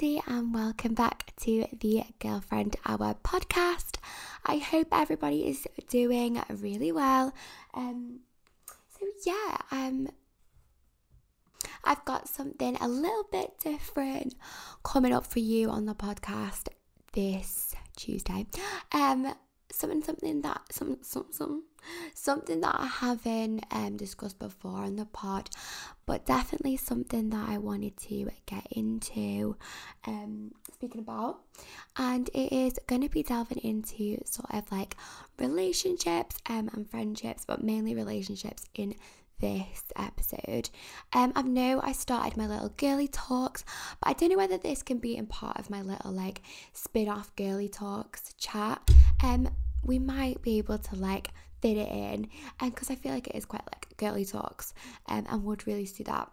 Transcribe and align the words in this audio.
And 0.00 0.54
welcome 0.54 0.94
back 0.94 1.32
to 1.40 1.66
the 1.80 2.04
Girlfriend 2.20 2.76
Hour 2.86 3.16
podcast. 3.24 3.96
I 4.46 4.58
hope 4.58 4.86
everybody 4.92 5.48
is 5.48 5.66
doing 5.88 6.40
really 6.48 6.92
well. 6.92 7.34
Um, 7.74 8.20
so 8.66 9.06
yeah, 9.26 9.56
um, 9.72 10.08
I've 11.82 12.04
got 12.04 12.28
something 12.28 12.76
a 12.76 12.86
little 12.86 13.26
bit 13.32 13.58
different 13.58 14.36
coming 14.84 15.12
up 15.12 15.26
for 15.26 15.40
you 15.40 15.68
on 15.68 15.86
the 15.86 15.94
podcast 15.94 16.68
this 17.12 17.74
Tuesday. 17.96 18.46
Um, 18.92 19.34
something, 19.72 20.02
something 20.02 20.42
that, 20.42 20.60
some, 20.70 20.98
some, 21.02 21.26
some, 21.30 21.64
something 22.14 22.60
that 22.60 22.74
I 22.78 22.86
haven't 22.86 23.64
um 23.70 23.96
discussed 23.96 24.38
before 24.38 24.80
on 24.80 24.96
the 24.96 25.06
pod, 25.06 25.50
but 26.06 26.26
definitely 26.26 26.76
something 26.76 27.30
that 27.30 27.48
I 27.48 27.58
wanted 27.58 27.96
to 28.08 28.28
get 28.46 28.66
into, 28.70 29.56
um, 30.06 30.52
speaking 30.74 31.00
about, 31.00 31.40
and 31.96 32.28
it 32.34 32.52
is 32.52 32.78
going 32.86 33.02
to 33.02 33.08
be 33.08 33.22
delving 33.22 33.58
into 33.58 34.18
sort 34.24 34.52
of 34.52 34.70
like 34.72 34.96
relationships 35.38 36.36
um 36.48 36.68
and 36.72 36.88
friendships, 36.90 37.44
but 37.44 37.62
mainly 37.62 37.94
relationships 37.94 38.64
in 38.74 38.94
this 39.40 39.84
episode. 39.96 40.70
Um, 41.12 41.32
I 41.34 41.42
know 41.42 41.80
I 41.82 41.92
started 41.92 42.36
my 42.36 42.46
little 42.46 42.70
girly 42.76 43.08
talks, 43.08 43.64
but 44.00 44.10
I 44.10 44.12
don't 44.12 44.30
know 44.30 44.36
whether 44.36 44.58
this 44.58 44.82
can 44.82 44.98
be 44.98 45.16
in 45.16 45.26
part 45.26 45.58
of 45.58 45.70
my 45.70 45.82
little 45.82 46.12
like 46.12 46.42
spin 46.72 47.08
off 47.08 47.34
girly 47.36 47.68
talks 47.68 48.34
chat. 48.34 48.80
Um, 49.22 49.48
we 49.82 49.98
might 49.98 50.42
be 50.42 50.58
able 50.58 50.78
to 50.78 50.96
like 50.96 51.30
fit 51.60 51.76
it 51.76 51.90
in, 51.90 52.28
and 52.60 52.74
because 52.74 52.90
I 52.90 52.94
feel 52.94 53.12
like 53.12 53.28
it 53.28 53.36
is 53.36 53.44
quite 53.44 53.66
like 53.72 53.96
girly 53.96 54.24
talks, 54.24 54.74
um, 55.06 55.26
and 55.28 55.44
would 55.44 55.66
really 55.66 55.86
suit 55.86 56.06
that 56.06 56.30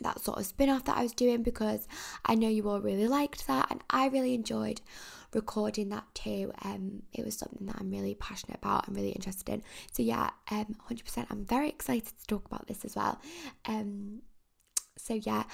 that 0.00 0.20
sort 0.20 0.38
of 0.38 0.46
spin 0.46 0.70
off 0.70 0.84
that 0.84 0.96
I 0.96 1.02
was 1.02 1.12
doing 1.12 1.42
because 1.42 1.86
I 2.24 2.34
know 2.34 2.48
you 2.48 2.68
all 2.68 2.80
really 2.80 3.08
liked 3.08 3.46
that, 3.46 3.68
and 3.70 3.80
I 3.90 4.08
really 4.08 4.34
enjoyed 4.34 4.80
recording 5.34 5.88
that 5.90 6.04
too. 6.14 6.52
Um, 6.62 7.02
it 7.12 7.24
was 7.24 7.36
something 7.36 7.66
that 7.66 7.76
I'm 7.78 7.90
really 7.90 8.14
passionate 8.14 8.58
about 8.58 8.86
and 8.86 8.96
really 8.96 9.10
interested 9.10 9.48
in. 9.48 9.62
So 9.92 10.02
yeah, 10.02 10.30
um, 10.50 10.76
100%. 10.90 11.26
I'm 11.30 11.44
very 11.44 11.68
excited 11.68 12.12
to 12.18 12.26
talk 12.26 12.46
about 12.46 12.66
this 12.66 12.84
as 12.84 12.96
well. 12.96 13.20
Um, 13.66 14.22
so 14.96 15.14
yeah, 15.14 15.44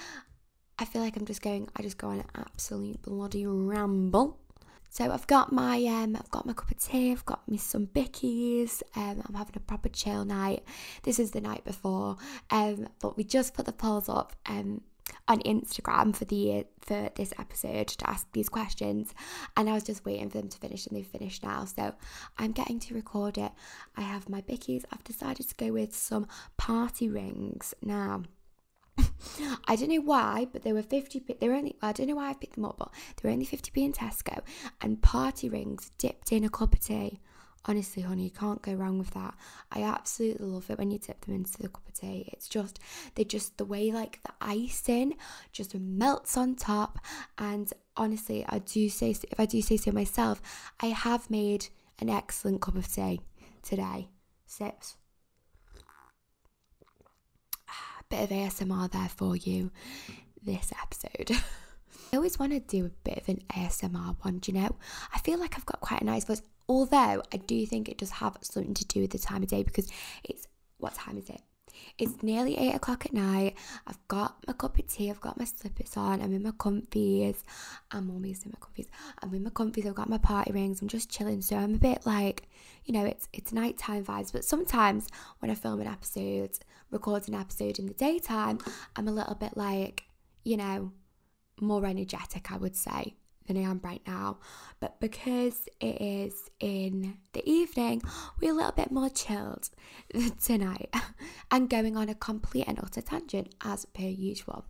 I 0.77 0.85
feel 0.85 1.01
like 1.01 1.17
I'm 1.17 1.25
just 1.25 1.41
going. 1.41 1.69
I 1.75 1.81
just 1.81 1.97
go 1.97 2.07
on 2.07 2.19
an 2.19 2.25
absolute 2.35 3.01
bloody 3.01 3.45
ramble. 3.45 4.39
So 4.89 5.11
I've 5.11 5.27
got 5.27 5.51
my 5.51 5.83
um 5.85 6.15
I've 6.15 6.31
got 6.31 6.45
my 6.45 6.53
cup 6.53 6.71
of 6.71 6.77
tea, 6.79 7.11
I've 7.11 7.25
got 7.25 7.47
me 7.47 7.57
some 7.57 7.87
bickies, 7.87 8.81
um 8.95 9.21
I'm 9.27 9.35
having 9.35 9.55
a 9.55 9.59
proper 9.59 9.89
chill 9.89 10.25
night. 10.25 10.63
This 11.03 11.19
is 11.19 11.31
the 11.31 11.41
night 11.41 11.63
before. 11.63 12.17
Um 12.49 12.89
but 13.01 13.15
we 13.17 13.23
just 13.23 13.53
put 13.53 13.65
the 13.65 13.71
polls 13.73 14.09
up 14.09 14.35
um 14.45 14.81
on 15.27 15.39
Instagram 15.41 16.15
for 16.15 16.25
the 16.25 16.65
for 16.81 17.09
this 17.15 17.33
episode 17.39 17.87
to 17.87 18.09
ask 18.09 18.27
these 18.31 18.49
questions 18.49 19.13
and 19.55 19.69
I 19.69 19.73
was 19.73 19.83
just 19.83 20.05
waiting 20.05 20.29
for 20.29 20.37
them 20.37 20.49
to 20.49 20.57
finish 20.57 20.85
and 20.87 20.97
they've 20.97 21.05
finished 21.05 21.43
now 21.43 21.65
so 21.65 21.93
I'm 22.37 22.51
getting 22.51 22.79
to 22.81 22.93
record 22.93 23.37
it 23.37 23.51
I 23.95 24.01
have 24.01 24.29
my 24.29 24.41
bickies 24.41 24.85
I've 24.91 25.03
decided 25.03 25.47
to 25.49 25.55
go 25.55 25.71
with 25.71 25.95
some 25.95 26.27
party 26.57 27.09
rings 27.09 27.73
now 27.81 28.23
I 29.67 29.75
don't 29.75 29.89
know 29.89 30.01
why, 30.01 30.47
but 30.51 30.63
they 30.63 30.73
were 30.73 30.83
50p. 30.83 31.39
They 31.39 31.47
were 31.47 31.55
only, 31.55 31.75
I 31.81 31.91
don't 31.91 32.07
know 32.07 32.15
why 32.15 32.29
I 32.29 32.33
picked 32.33 32.55
them 32.55 32.65
up, 32.65 32.77
but 32.77 32.91
they 33.17 33.27
were 33.27 33.33
only 33.33 33.45
50p 33.45 33.77
in 33.77 33.93
Tesco. 33.93 34.41
And 34.81 35.01
party 35.01 35.49
rings 35.49 35.91
dipped 35.97 36.31
in 36.31 36.43
a 36.43 36.49
cup 36.49 36.73
of 36.73 36.79
tea. 36.79 37.19
Honestly, 37.65 38.01
honey, 38.01 38.23
you 38.23 38.31
can't 38.31 38.61
go 38.61 38.73
wrong 38.73 38.97
with 38.97 39.11
that. 39.11 39.35
I 39.71 39.83
absolutely 39.83 40.47
love 40.47 40.69
it 40.69 40.77
when 40.77 40.91
you 40.91 40.97
dip 40.97 41.21
them 41.21 41.35
into 41.35 41.57
the 41.61 41.67
cup 41.67 41.87
of 41.87 41.93
tea. 41.93 42.29
It's 42.31 42.47
just, 42.47 42.79
they 43.15 43.25
just, 43.25 43.57
the 43.57 43.65
way 43.65 43.91
like 43.91 44.21
the 44.23 44.33
icing 44.41 45.15
just 45.51 45.75
melts 45.75 46.37
on 46.37 46.55
top. 46.55 46.99
And 47.37 47.71
honestly, 47.97 48.45
I 48.47 48.59
do 48.59 48.89
say, 48.89 49.11
if 49.11 49.39
I 49.39 49.45
do 49.45 49.61
say 49.61 49.77
so 49.77 49.91
myself, 49.91 50.41
I 50.79 50.87
have 50.87 51.29
made 51.29 51.67
an 51.99 52.09
excellent 52.09 52.61
cup 52.61 52.75
of 52.75 52.91
tea 52.91 53.21
today. 53.61 54.07
Sips 54.45 54.95
bit 58.09 58.23
of 58.23 58.29
ASMR 58.29 58.89
there 58.91 59.09
for 59.09 59.35
you 59.35 59.71
this 60.41 60.73
episode. 60.81 61.31
I 62.11 62.15
always 62.15 62.39
want 62.39 62.53
to 62.53 62.59
do 62.59 62.87
a 62.87 63.09
bit 63.09 63.19
of 63.19 63.29
an 63.29 63.43
ASMR 63.49 64.15
one, 64.21 64.39
do 64.39 64.51
you 64.51 64.59
know? 64.59 64.75
I 65.13 65.19
feel 65.19 65.39
like 65.39 65.55
I've 65.55 65.65
got 65.65 65.79
quite 65.79 66.01
a 66.01 66.05
nice 66.05 66.25
voice, 66.25 66.41
although 66.67 67.21
I 67.31 67.37
do 67.37 67.65
think 67.67 67.87
it 67.87 67.99
does 67.99 68.09
have 68.11 68.37
something 68.41 68.73
to 68.73 68.85
do 68.85 69.01
with 69.01 69.11
the 69.11 69.19
time 69.19 69.43
of 69.43 69.49
day 69.49 69.61
because 69.61 69.91
it's 70.23 70.47
what 70.77 70.95
time 70.95 71.17
is 71.19 71.29
it? 71.29 71.41
It's 71.99 72.23
nearly 72.23 72.57
eight 72.57 72.73
o'clock 72.73 73.05
at 73.05 73.13
night. 73.13 73.55
I've 73.85 73.99
got 74.07 74.37
my 74.47 74.53
cup 74.53 74.79
of 74.79 74.87
tea, 74.87 75.11
I've 75.11 75.21
got 75.21 75.37
my 75.37 75.45
slippers 75.45 75.95
on, 75.95 76.21
I'm 76.21 76.33
in 76.33 76.41
my 76.41 76.51
comfies. 76.51 77.43
I'm 77.91 78.09
always 78.09 78.43
in 78.43 78.53
my 78.53 78.59
comfies. 78.59 78.87
I'm 79.21 79.33
in 79.35 79.43
my 79.43 79.51
comfies, 79.51 79.85
I've 79.85 79.95
got 79.95 80.09
my 80.09 80.17
party 80.17 80.51
rings, 80.51 80.81
I'm 80.81 80.87
just 80.87 81.11
chilling. 81.11 81.41
So 81.41 81.57
I'm 81.57 81.75
a 81.75 81.77
bit 81.77 82.05
like, 82.07 82.49
you 82.85 82.93
know, 82.93 83.05
it's 83.05 83.27
it's 83.33 83.53
nighttime 83.53 84.03
vibes. 84.03 84.31
But 84.31 84.45
sometimes 84.45 85.07
when 85.39 85.51
I 85.51 85.55
film 85.55 85.79
an 85.79 85.87
episode, 85.87 86.57
record 86.91 87.27
an 87.27 87.35
episode 87.35 87.79
in 87.79 87.87
the 87.87 87.93
daytime, 87.93 88.59
I'm 88.95 89.07
a 89.07 89.11
little 89.11 89.35
bit 89.35 89.55
like, 89.55 90.03
you 90.43 90.57
know, 90.57 90.91
more 91.61 91.85
energetic, 91.85 92.51
I 92.51 92.57
would 92.57 92.75
say 92.75 93.15
than 93.49 93.57
I 93.57 93.69
am 93.69 93.81
right 93.83 94.01
now. 94.07 94.37
But 94.79 94.99
because 95.01 95.67
it 95.81 96.01
is 96.01 96.49
in 96.59 97.17
the 97.33 97.47
evening, 97.49 98.01
we're 98.39 98.51
a 98.51 98.55
little 98.55 98.71
bit 98.71 98.91
more 98.91 99.09
chilled 99.09 99.69
tonight 100.43 100.93
and 101.51 101.69
going 101.69 101.97
on 101.97 102.07
a 102.09 102.15
complete 102.15 102.65
and 102.67 102.79
utter 102.79 103.01
tangent 103.01 103.53
as 103.61 103.85
per 103.85 104.03
usual. 104.03 104.65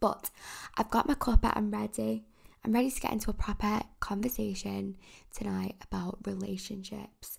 But 0.00 0.30
I've 0.76 0.90
got 0.90 1.08
my 1.08 1.14
cuppa, 1.14 1.52
I'm 1.54 1.70
ready. 1.70 2.24
I'm 2.64 2.72
ready 2.72 2.90
to 2.90 3.00
get 3.00 3.12
into 3.12 3.30
a 3.30 3.34
proper 3.34 3.82
conversation 4.00 4.96
tonight 5.32 5.76
about 5.82 6.18
relationships. 6.26 7.38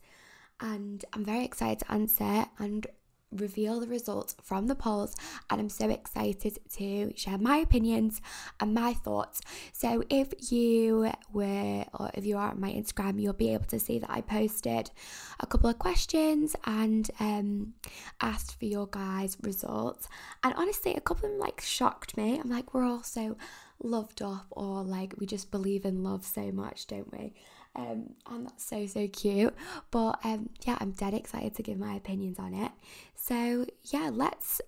And 0.60 1.04
I'm 1.14 1.24
very 1.24 1.46
excited 1.46 1.80
to 1.80 1.92
answer 1.92 2.46
and 2.58 2.88
reveal 3.32 3.80
the 3.80 3.88
results 3.88 4.36
from 4.42 4.68
the 4.68 4.76
polls 4.76 5.16
and 5.50 5.60
I'm 5.60 5.70
so 5.70 5.90
excited 5.90 6.60
to 6.76 7.14
share 7.16 7.38
my 7.38 7.58
opinions 7.58 8.22
and 8.60 8.74
my 8.74 8.94
thoughts. 8.94 9.42
So 9.74 10.04
if 10.10 10.52
you 10.52 11.12
were 11.32 11.86
or 11.94 12.10
if 12.14 12.26
you 12.26 12.38
are 12.38 12.52
on 12.52 12.60
my 12.60 12.72
Instagram 12.72 13.22
you'll 13.22 13.34
be 13.34 13.54
able 13.54 13.66
to 13.66 13.80
see 13.80 14.00
that 14.00 14.10
I 14.10 14.22
posted 14.22 14.92
a 15.40 15.46
couple 15.46 15.70
of 15.70 15.80
questions 15.80 16.56
and 16.66 17.10
um 17.20 17.74
asked 18.22 18.58
for 18.58 18.66
your 18.66 18.88
guys 18.88 19.38
results 19.42 20.08
and 20.44 20.54
honestly 20.56 20.94
a 20.94 21.02
couple 21.02 21.26
of 21.26 21.32
them 21.32 21.40
like 21.40 21.62
shocked 21.62 22.18
me. 22.18 22.40
I'm 22.40 22.50
like 22.50 22.74
we're 22.74 22.86
all 22.86 23.04
so 23.04 23.38
loved 23.84 24.22
up 24.22 24.48
or 24.52 24.84
like 24.84 25.14
we 25.18 25.26
just 25.26 25.52
believe 25.52 25.86
in 25.86 26.04
love 26.04 26.26
so 26.26 26.52
much, 26.52 26.88
don't 26.88 27.12
we? 27.12 27.34
Um, 27.78 28.16
and 28.30 28.48
that's 28.48 28.66
so 28.66 28.88
so 28.88 29.08
cute. 29.08 29.56
But 29.92 30.20
um, 30.24 30.50
yeah, 30.66 30.78
I'm 30.80 30.92
dead 30.92 31.14
excited 31.14 31.56
to 31.56 31.64
give 31.64 31.78
my 31.78 31.96
opinions 31.96 32.40
on 32.40 32.54
it. 32.54 32.72
So 33.16 33.66
yeah, 33.84 34.10
let's 34.12 34.62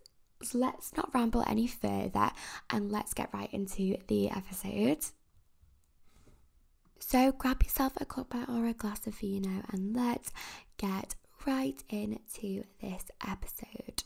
let's 0.53 0.95
not 0.95 1.13
ramble 1.13 1.43
any 1.47 1.67
further 1.67 2.31
and 2.69 2.91
let's 2.91 3.13
get 3.13 3.33
right 3.33 3.51
into 3.51 3.97
the 4.07 4.29
episode. 4.29 5.05
So 6.99 7.31
grab 7.31 7.63
yourself 7.63 7.93
a 7.97 8.05
cuppa 8.05 8.47
or 8.47 8.67
a 8.67 8.73
glass 8.73 9.07
of 9.07 9.15
vino 9.15 9.63
and 9.71 9.95
let's 9.95 10.31
get 10.77 11.15
right 11.45 11.81
into 11.89 12.63
this 12.81 13.05
episode. 13.25 14.03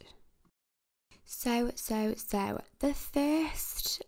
So, 1.25 1.71
so, 1.75 2.13
so, 2.15 2.61
the 2.79 2.93
first 2.93 4.03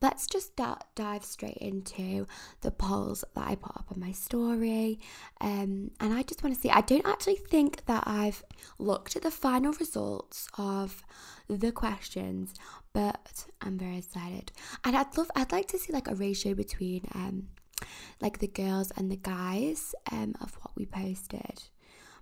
let's 0.00 0.26
just 0.26 0.52
dive 0.56 1.24
straight 1.24 1.58
into 1.58 2.26
the 2.60 2.70
polls 2.70 3.24
that 3.34 3.46
I 3.46 3.54
put 3.54 3.76
up 3.76 3.86
on 3.92 4.00
my 4.00 4.12
story. 4.12 5.00
Um, 5.40 5.90
and 6.00 6.14
I 6.14 6.22
just 6.22 6.42
want 6.42 6.54
to 6.54 6.60
see, 6.60 6.70
I 6.70 6.80
don't 6.80 7.06
actually 7.06 7.36
think 7.36 7.84
that 7.86 8.04
I've 8.06 8.44
looked 8.78 9.16
at 9.16 9.22
the 9.22 9.30
final 9.30 9.72
results 9.72 10.48
of 10.56 11.02
the 11.48 11.72
questions, 11.72 12.54
but 12.92 13.46
I'm 13.60 13.78
very 13.78 13.98
excited. 13.98 14.52
And 14.84 14.96
I'd 14.96 15.16
love, 15.16 15.30
I'd 15.34 15.52
like 15.52 15.68
to 15.68 15.78
see 15.78 15.92
like 15.92 16.08
a 16.08 16.14
ratio 16.14 16.54
between 16.54 17.06
um, 17.14 17.48
like 18.20 18.38
the 18.38 18.48
girls 18.48 18.92
and 18.96 19.10
the 19.10 19.16
guys 19.16 19.94
um, 20.10 20.34
of 20.40 20.54
what 20.62 20.72
we 20.76 20.86
posted 20.86 21.62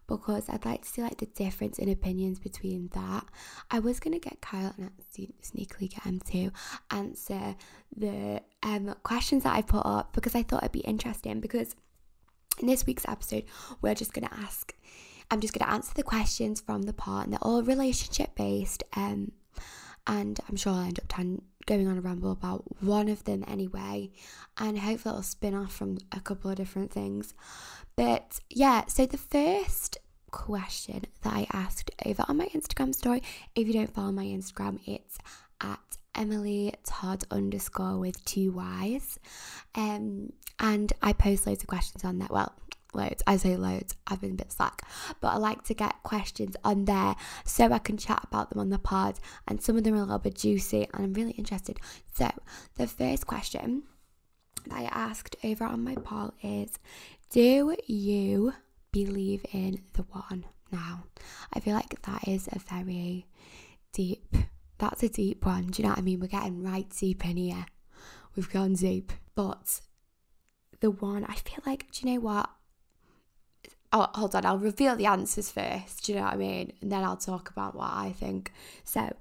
because 0.08 0.48
I'd 0.48 0.64
like 0.64 0.82
to 0.82 0.88
see 0.88 1.02
like 1.02 1.18
the 1.18 1.26
difference 1.26 1.78
in 1.78 1.88
opinions 1.88 2.38
between 2.38 2.88
that. 2.94 3.24
I 3.70 3.78
was 3.78 4.00
gonna 4.00 4.18
get 4.18 4.40
Kyle 4.40 4.74
and 4.78 4.90
sneakily 5.42 5.90
get 5.90 6.04
him 6.04 6.20
to 6.20 6.50
answer 6.90 7.56
the 7.96 8.42
um, 8.62 8.94
questions 9.02 9.44
that 9.44 9.56
I 9.56 9.62
put 9.62 9.84
up 9.84 10.12
because 10.12 10.34
I 10.34 10.42
thought 10.42 10.62
it'd 10.62 10.72
be 10.72 10.80
interesting. 10.80 11.40
Because 11.40 11.74
in 12.60 12.66
this 12.66 12.86
week's 12.86 13.06
episode, 13.08 13.44
we're 13.82 13.94
just 13.94 14.12
gonna 14.12 14.30
ask. 14.32 14.74
I'm 15.30 15.40
just 15.40 15.58
gonna 15.58 15.72
answer 15.72 15.92
the 15.94 16.02
questions 16.02 16.60
from 16.60 16.82
the 16.82 16.92
part, 16.92 17.24
and 17.24 17.32
they're 17.32 17.42
all 17.42 17.62
relationship 17.62 18.34
based. 18.36 18.84
Um, 18.94 19.32
and 20.06 20.38
I'm 20.48 20.56
sure 20.56 20.72
I'll 20.72 20.80
end 20.80 21.00
up 21.00 21.06
tan- 21.08 21.42
going 21.66 21.88
on 21.88 21.98
a 21.98 22.00
ramble 22.00 22.32
about 22.32 22.64
one 22.82 23.08
of 23.08 23.24
them 23.24 23.44
anyway, 23.46 24.10
and 24.56 24.78
hopefully 24.78 25.12
it'll 25.12 25.22
spin 25.22 25.54
off 25.54 25.74
from 25.74 25.98
a 26.12 26.20
couple 26.20 26.50
of 26.50 26.56
different 26.56 26.90
things. 26.90 27.34
But 27.96 28.40
yeah, 28.50 28.86
so 28.86 29.06
the 29.06 29.18
first 29.18 29.98
question 30.30 31.04
that 31.22 31.32
I 31.32 31.46
asked 31.52 31.90
over 32.04 32.24
on 32.28 32.36
my 32.36 32.46
Instagram 32.46 32.94
story, 32.94 33.22
if 33.54 33.66
you 33.66 33.72
don't 33.72 33.92
follow 33.92 34.12
my 34.12 34.24
Instagram, 34.24 34.80
it's 34.86 35.18
at 35.60 35.80
Emily 36.14 36.74
Todd 36.84 37.24
underscore 37.30 37.98
with 37.98 38.24
two 38.24 38.52
Y's. 38.52 39.18
Um, 39.74 40.32
and 40.58 40.92
I 41.02 41.12
post 41.12 41.46
loads 41.46 41.62
of 41.62 41.68
questions 41.68 42.04
on 42.04 42.18
that. 42.18 42.30
Well, 42.30 42.54
loads. 42.96 43.22
I 43.26 43.36
say 43.36 43.56
loads. 43.56 43.94
I've 44.06 44.20
been 44.20 44.32
a 44.32 44.34
bit 44.34 44.52
slack, 44.52 44.82
but 45.20 45.28
I 45.28 45.36
like 45.36 45.62
to 45.64 45.74
get 45.74 46.02
questions 46.02 46.56
on 46.64 46.86
there 46.86 47.14
so 47.44 47.70
I 47.70 47.78
can 47.78 47.96
chat 47.96 48.24
about 48.24 48.50
them 48.50 48.58
on 48.58 48.70
the 48.70 48.78
pod. 48.78 49.20
And 49.46 49.62
some 49.62 49.76
of 49.76 49.84
them 49.84 49.94
are 49.94 49.98
a 49.98 50.00
little 50.00 50.18
bit 50.18 50.34
juicy, 50.34 50.88
and 50.92 51.04
I'm 51.04 51.12
really 51.12 51.32
interested. 51.32 51.78
So 52.14 52.30
the 52.76 52.86
first 52.86 53.26
question 53.26 53.84
that 54.66 54.78
I 54.78 54.84
asked 54.84 55.36
over 55.44 55.64
on 55.64 55.84
my 55.84 55.94
poll 55.94 56.34
is, 56.42 56.78
do 57.30 57.76
you 57.86 58.54
believe 58.92 59.44
in 59.52 59.82
the 59.92 60.02
one? 60.02 60.46
Now, 60.72 61.04
I 61.52 61.60
feel 61.60 61.74
like 61.74 62.02
that 62.02 62.26
is 62.26 62.48
a 62.50 62.58
very 62.58 63.26
deep. 63.92 64.34
That's 64.78 65.02
a 65.02 65.08
deep 65.08 65.46
one. 65.46 65.68
Do 65.68 65.80
you 65.80 65.84
know 65.84 65.90
what 65.90 66.00
I 66.00 66.02
mean? 66.02 66.20
We're 66.20 66.26
getting 66.26 66.62
right 66.62 66.88
deep 66.90 67.24
in 67.24 67.36
here. 67.36 67.66
We've 68.34 68.50
gone 68.50 68.74
deep, 68.74 69.12
but 69.34 69.80
the 70.80 70.90
one 70.90 71.24
I 71.24 71.34
feel 71.34 71.62
like. 71.64 71.90
Do 71.92 72.06
you 72.06 72.14
know 72.14 72.20
what? 72.20 72.50
Oh, 73.92 74.08
hold 74.14 74.34
on, 74.34 74.44
I'll 74.44 74.58
reveal 74.58 74.96
the 74.96 75.06
answers 75.06 75.50
first. 75.50 76.04
Do 76.04 76.12
you 76.12 76.18
know 76.18 76.24
what 76.24 76.34
I 76.34 76.36
mean? 76.36 76.72
And 76.80 76.90
then 76.90 77.04
I'll 77.04 77.16
talk 77.16 77.50
about 77.50 77.74
what 77.74 77.90
I 77.90 78.12
think. 78.12 78.52
So, 78.84 79.14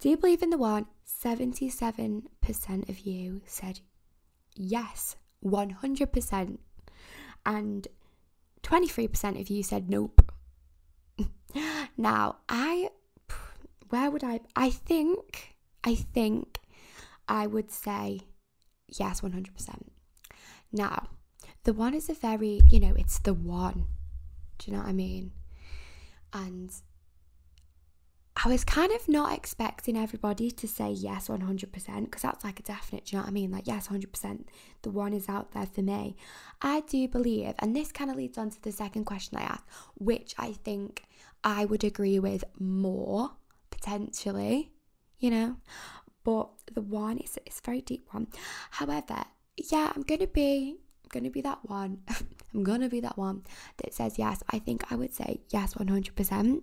do 0.00 0.08
you 0.08 0.16
believe 0.16 0.42
in 0.42 0.50
the 0.50 0.58
one? 0.58 0.86
77% 1.06 2.88
of 2.88 3.00
you 3.00 3.40
said 3.46 3.80
yes, 4.54 5.16
100%. 5.44 6.58
And 7.44 7.88
23% 8.62 9.40
of 9.40 9.48
you 9.48 9.62
said 9.62 9.88
nope. 9.88 10.32
now, 11.96 12.36
I, 12.48 12.90
where 13.88 14.10
would 14.10 14.24
I, 14.24 14.40
I 14.54 14.70
think, 14.70 15.56
I 15.84 15.94
think 15.94 16.60
I 17.28 17.46
would 17.46 17.70
say 17.70 18.20
yes, 18.88 19.20
100%. 19.20 19.88
Now, 20.72 21.08
the 21.64 21.72
one 21.72 21.94
is 21.94 22.08
a 22.08 22.14
very, 22.14 22.60
you 22.70 22.80
know, 22.80 22.94
it's 22.96 23.18
the 23.20 23.34
one. 23.34 23.86
Do 24.58 24.70
you 24.70 24.76
know 24.76 24.82
what 24.82 24.90
I 24.90 24.92
mean? 24.92 25.32
And 26.32 26.72
I 28.44 28.48
was 28.48 28.64
kind 28.64 28.92
of 28.92 29.08
not 29.08 29.36
expecting 29.36 29.96
everybody 29.96 30.50
to 30.50 30.68
say 30.68 30.90
yes 30.90 31.28
100% 31.28 32.04
because 32.04 32.22
that's 32.22 32.44
like 32.44 32.60
a 32.60 32.62
definite, 32.62 33.06
do 33.06 33.16
you 33.16 33.18
know 33.18 33.22
what 33.22 33.30
I 33.30 33.32
mean? 33.32 33.50
Like, 33.50 33.66
yes, 33.66 33.88
100%, 33.88 34.44
the 34.82 34.90
one 34.90 35.14
is 35.14 35.28
out 35.28 35.52
there 35.52 35.64
for 35.66 35.80
me. 35.80 36.16
I 36.60 36.80
do 36.80 37.08
believe, 37.08 37.54
and 37.60 37.74
this 37.74 37.92
kind 37.92 38.10
of 38.10 38.16
leads 38.16 38.36
on 38.36 38.50
to 38.50 38.62
the 38.62 38.72
second 38.72 39.04
question 39.04 39.38
I 39.38 39.42
asked, 39.42 39.64
which 39.94 40.34
I 40.38 40.52
think 40.52 41.04
I 41.42 41.64
would 41.64 41.82
agree 41.82 42.18
with 42.18 42.44
more 42.58 43.30
potentially, 43.70 44.70
you 45.18 45.30
know? 45.30 45.56
But 46.22 46.50
the 46.74 46.82
one 46.82 47.18
is 47.18 47.38
it's 47.46 47.60
a 47.60 47.64
very 47.64 47.80
deep 47.80 48.08
one. 48.12 48.26
However, 48.70 49.24
yeah, 49.56 49.92
I'm 49.94 50.02
gonna 50.02 50.26
be 50.26 50.72
I'm 50.72 50.85
gonna 51.08 51.30
be 51.30 51.40
that 51.42 51.58
one. 51.62 51.98
I'm 52.54 52.64
gonna 52.64 52.88
be 52.88 53.00
that 53.00 53.18
one 53.18 53.42
that 53.78 53.94
says 53.94 54.18
yes. 54.18 54.42
I 54.50 54.58
think 54.58 54.90
I 54.90 54.96
would 54.96 55.14
say 55.14 55.40
yes 55.50 55.74
100%. 55.74 56.62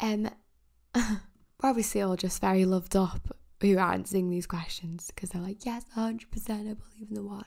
Um, 0.00 0.30
we're 0.94 1.20
obviously 1.62 2.02
all 2.02 2.16
just 2.16 2.40
very 2.40 2.64
loved 2.64 2.96
up 2.96 3.36
who 3.60 3.78
are 3.78 3.92
answering 3.92 4.28
these 4.28 4.46
questions 4.46 5.10
because 5.14 5.30
they're 5.30 5.40
like, 5.40 5.64
yes, 5.64 5.84
100%, 5.96 6.20
I 6.50 6.74
believe 6.74 7.08
in 7.08 7.14
the 7.14 7.22
one. 7.22 7.46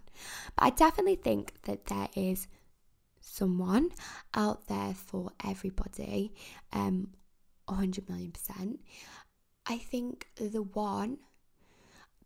But 0.56 0.66
I 0.66 0.70
definitely 0.72 1.16
think 1.16 1.54
that 1.64 1.86
there 1.86 2.10
is 2.16 2.48
someone 3.22 3.92
out 4.34 4.68
there 4.68 4.96
for 4.96 5.32
everybody, 5.46 6.34
um, 6.74 7.10
100 7.68 8.10
million 8.10 8.32
percent. 8.32 8.80
I 9.68 9.78
think 9.78 10.28
the 10.38 10.64
one, 10.64 11.20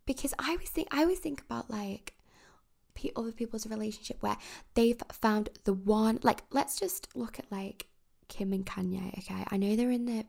because 0.06 0.34
I 0.40 0.52
always 0.52 0.70
think, 0.70 0.88
I 0.92 1.02
always 1.02 1.20
think 1.20 1.42
about 1.42 1.70
like, 1.70 2.14
other 3.16 3.32
people's 3.32 3.68
relationship 3.68 4.18
where 4.22 4.38
they've 4.76 5.02
found 5.12 5.50
the 5.64 5.74
one 5.74 6.20
like 6.24 6.44
let's 6.52 6.80
just 6.80 7.08
look 7.16 7.40
at 7.40 7.52
like 7.52 7.88
Kim 8.28 8.54
and 8.54 8.66
Kanye 8.66 9.18
okay? 9.20 9.44
I 9.50 9.58
know 9.58 9.76
they're 9.76 9.92
in 9.92 10.06
the 10.06 10.26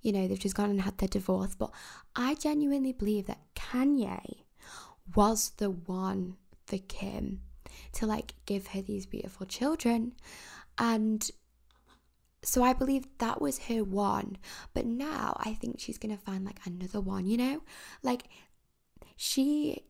you 0.00 0.12
know 0.12 0.28
they've 0.28 0.38
just 0.38 0.54
gone 0.54 0.70
and 0.70 0.82
had 0.82 0.98
their 0.98 1.08
divorce 1.08 1.54
but 1.54 1.70
I 2.14 2.34
genuinely 2.34 2.92
believe 2.92 3.26
that 3.26 3.40
Kanye 3.54 4.44
was 5.14 5.50
the 5.56 5.70
one 5.70 6.36
for 6.66 6.78
Kim 6.78 7.40
to 7.92 8.06
like 8.06 8.34
give 8.46 8.68
her 8.68 8.82
these 8.82 9.06
beautiful 9.06 9.46
children. 9.46 10.12
And 10.78 11.28
so 12.42 12.62
I 12.62 12.72
believe 12.72 13.06
that 13.18 13.40
was 13.40 13.58
her 13.66 13.84
one. 13.84 14.38
But 14.72 14.86
now 14.86 15.36
I 15.40 15.54
think 15.54 15.80
she's 15.80 15.98
going 15.98 16.16
to 16.16 16.22
find 16.22 16.44
like 16.44 16.60
another 16.64 17.00
one 17.00 17.26
you 17.26 17.36
know? 17.36 17.62
Like 18.02 18.24
she 19.16 19.84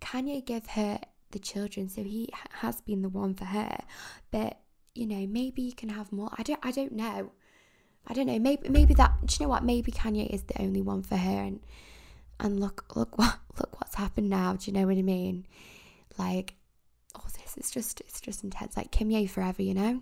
Kanye 0.00 0.44
gave 0.44 0.66
her 0.68 1.00
the 1.36 1.42
children 1.42 1.86
so 1.90 2.02
he 2.02 2.30
has 2.50 2.80
been 2.80 3.02
the 3.02 3.10
one 3.10 3.34
for 3.34 3.44
her. 3.44 3.76
But 4.30 4.58
you 4.94 5.06
know 5.06 5.26
maybe 5.26 5.62
you 5.62 5.74
can 5.74 5.90
have 5.90 6.10
more. 6.10 6.30
I 6.38 6.42
don't 6.42 6.60
i 6.62 6.70
don't 6.70 6.92
know. 6.92 7.32
I 8.06 8.14
don't 8.14 8.26
know. 8.26 8.38
Maybe 8.38 8.68
maybe 8.70 8.94
that 8.94 9.12
do 9.26 9.36
you 9.38 9.44
know 9.44 9.50
what? 9.50 9.64
Maybe 9.64 9.92
kanye 9.92 10.32
is 10.32 10.44
the 10.44 10.60
only 10.62 10.80
one 10.80 11.02
for 11.02 11.16
her 11.16 11.42
and 11.42 11.60
and 12.40 12.58
look 12.58 12.96
look 12.96 13.18
what 13.18 13.38
look 13.58 13.78
what's 13.80 13.96
happened 13.96 14.30
now. 14.30 14.54
Do 14.54 14.70
you 14.70 14.76
know 14.76 14.86
what 14.86 14.96
i 14.96 15.02
mean? 15.02 15.46
Like 16.18 16.54
oh 17.14 17.28
this 17.38 17.58
is 17.58 17.70
just 17.70 18.00
it's 18.00 18.20
just 18.20 18.42
intense. 18.42 18.76
Like 18.76 18.90
kim 18.90 19.10
ye 19.10 19.26
forever 19.26 19.62
you 19.62 19.74
know? 19.74 20.00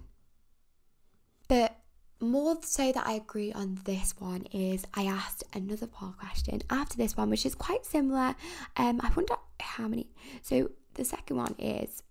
But 1.48 1.76
more 2.20 2.56
so 2.62 2.92
that 2.92 3.06
I 3.06 3.14
agree 3.14 3.52
on 3.52 3.78
this 3.84 4.14
one 4.18 4.46
is 4.52 4.84
I 4.94 5.06
asked 5.06 5.44
another 5.52 5.86
poll 5.86 6.14
question 6.18 6.62
after 6.70 6.96
this 6.96 7.16
one, 7.16 7.28
which 7.28 7.44
is 7.44 7.54
quite 7.54 7.84
similar. 7.84 8.34
Um, 8.76 9.00
I 9.02 9.10
wonder 9.14 9.34
how 9.60 9.88
many. 9.88 10.06
So 10.42 10.70
the 10.94 11.04
second 11.04 11.36
one 11.36 11.54
is 11.58 12.02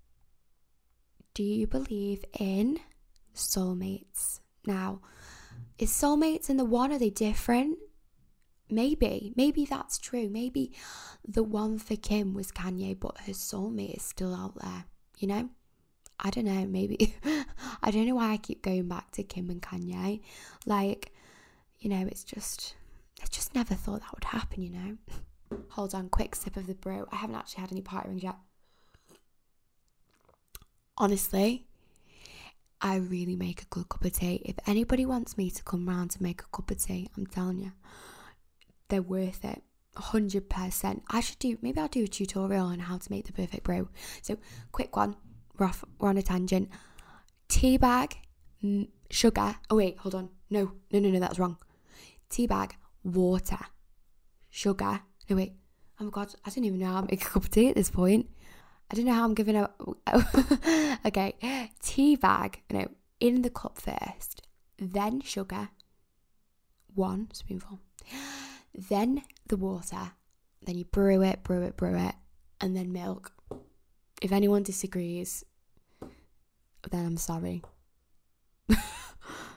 Do 1.34 1.44
you 1.44 1.68
believe 1.68 2.26
in 2.40 2.80
soulmates? 3.36 4.40
Now, 4.66 5.02
is 5.78 5.92
soulmates 5.92 6.50
and 6.50 6.60
the 6.60 6.66
one, 6.66 6.92
are 6.92 7.00
they 7.00 7.10
different? 7.10 7.78
Maybe, 8.70 9.34
maybe 9.36 9.66
that's 9.66 9.98
true. 9.98 10.30
Maybe 10.30 10.72
the 11.28 11.44
one 11.44 11.78
for 11.78 11.96
Kim 11.96 12.34
was 12.34 12.52
Kanye, 12.52 13.00
but 13.00 13.18
her 13.26 13.34
soulmate 13.34 13.98
is 13.98 14.04
still 14.04 14.34
out 14.34 14.56
there, 14.62 14.86
you 15.18 15.28
know? 15.28 15.50
I 16.20 16.30
don't 16.30 16.46
know, 16.46 16.66
maybe. 16.66 17.16
I 17.84 17.92
don't 17.92 18.08
know 18.08 18.16
why 18.16 18.32
I 18.32 18.38
keep 18.38 18.62
going 18.62 18.88
back 18.88 19.12
to 19.12 19.24
Kim 19.24 19.50
and 19.50 19.62
Kanye. 19.62 20.22
Like, 20.66 21.12
you 21.80 21.90
know, 21.90 22.08
it's 22.10 22.24
just, 22.24 22.76
I 23.22 23.26
just 23.30 23.54
never 23.54 23.74
thought 23.76 24.02
that 24.02 24.14
would 24.14 24.24
happen, 24.24 24.62
you 24.64 24.72
know? 24.72 24.98
Hold 25.70 25.94
on, 25.94 26.10
quick 26.10 26.36
sip 26.36 26.56
of 26.56 26.68
the 26.68 26.76
brew. 26.76 27.06
I 27.12 27.18
haven't 27.18 27.36
actually 27.36 27.62
had 27.62 27.72
any 27.72 27.82
party 27.82 28.10
rings 28.10 28.24
yet 28.24 28.38
honestly, 30.98 31.66
I 32.82 32.98
really 32.98 33.36
make 33.36 33.62
a 33.62 33.66
good 33.66 33.90
cup 33.90 34.04
of 34.04 34.14
tea. 34.14 34.42
If 34.46 34.56
anybody 34.68 35.06
wants 35.06 35.38
me 35.38 35.50
to 35.52 35.64
come 35.64 35.88
round 35.88 36.12
to 36.12 36.24
make 36.24 36.42
a 36.42 36.56
cup 36.56 36.70
of 36.70 36.84
tea, 36.84 37.10
I'm 37.16 37.26
telling 37.26 37.60
you, 37.60 37.72
they're 38.90 39.02
worth 39.02 39.46
it. 39.46 39.62
100%. 39.96 41.02
I 41.08 41.20
should 41.22 41.40
do, 41.40 41.58
maybe 41.62 41.80
I'll 41.80 41.88
do 41.88 42.04
a 42.04 42.08
tutorial 42.08 42.68
on 42.68 42.80
how 42.80 42.98
to 42.98 43.12
make 43.12 43.26
the 43.26 43.34
perfect 43.34 43.64
brew. 43.64 43.90
So, 44.22 44.38
quick 44.72 44.96
one, 44.96 45.16
we're, 45.58 45.68
off, 45.68 45.86
we're 46.00 46.10
on 46.10 46.18
a 46.18 46.22
tangent. 46.22 46.70
Tea 47.48 47.78
bag, 47.78 48.18
sugar. 49.10 49.56
Oh, 49.70 49.76
wait, 49.76 49.98
hold 50.00 50.16
on. 50.16 50.30
No, 50.50 50.74
no, 50.92 51.00
no, 51.00 51.10
no, 51.10 51.20
that's 51.20 51.40
wrong. 51.40 51.58
Tea 52.30 52.48
bag, 52.48 52.76
water, 53.04 53.60
sugar. 54.50 55.02
No, 55.30 55.36
wait. 55.36 55.54
Oh 56.00 56.06
my 56.06 56.10
god, 56.10 56.34
I 56.44 56.50
don't 56.50 56.66
even 56.66 56.80
know 56.80 56.88
how 56.88 57.02
to 57.02 57.08
make 57.10 57.22
a 57.24 57.30
cup 57.30 57.44
of 57.44 57.52
tea 57.52 57.70
at 57.70 57.76
this 57.76 57.92
point. 57.92 58.28
I 58.94 58.96
don't 58.96 59.06
know 59.06 59.14
how 59.14 59.24
I'm 59.24 59.34
giving 59.34 59.56
out. 59.56 59.74
okay, 61.08 61.34
tea 61.82 62.16
bag, 62.16 62.62
no, 62.70 62.86
in 63.20 63.42
the 63.42 63.50
cup 63.50 63.80
first, 63.80 64.44
then 64.78 65.20
sugar, 65.20 65.70
one 66.94 67.30
spoonful, 67.34 67.80
then 68.72 69.24
the 69.48 69.58
water, 69.58 70.12
then 70.62 70.78
you 70.78 70.86
brew 70.86 71.24
it, 71.24 71.42
brew 71.42 71.64
it, 71.64 71.76
brew 71.76 71.98
it, 71.98 72.14
and 72.62 72.76
then 72.76 72.94
milk. 72.94 73.32
If 74.22 74.32
anyone 74.32 74.62
disagrees, 74.62 75.44
then 76.92 77.04
I'm 77.04 77.18
sorry. 77.18 77.64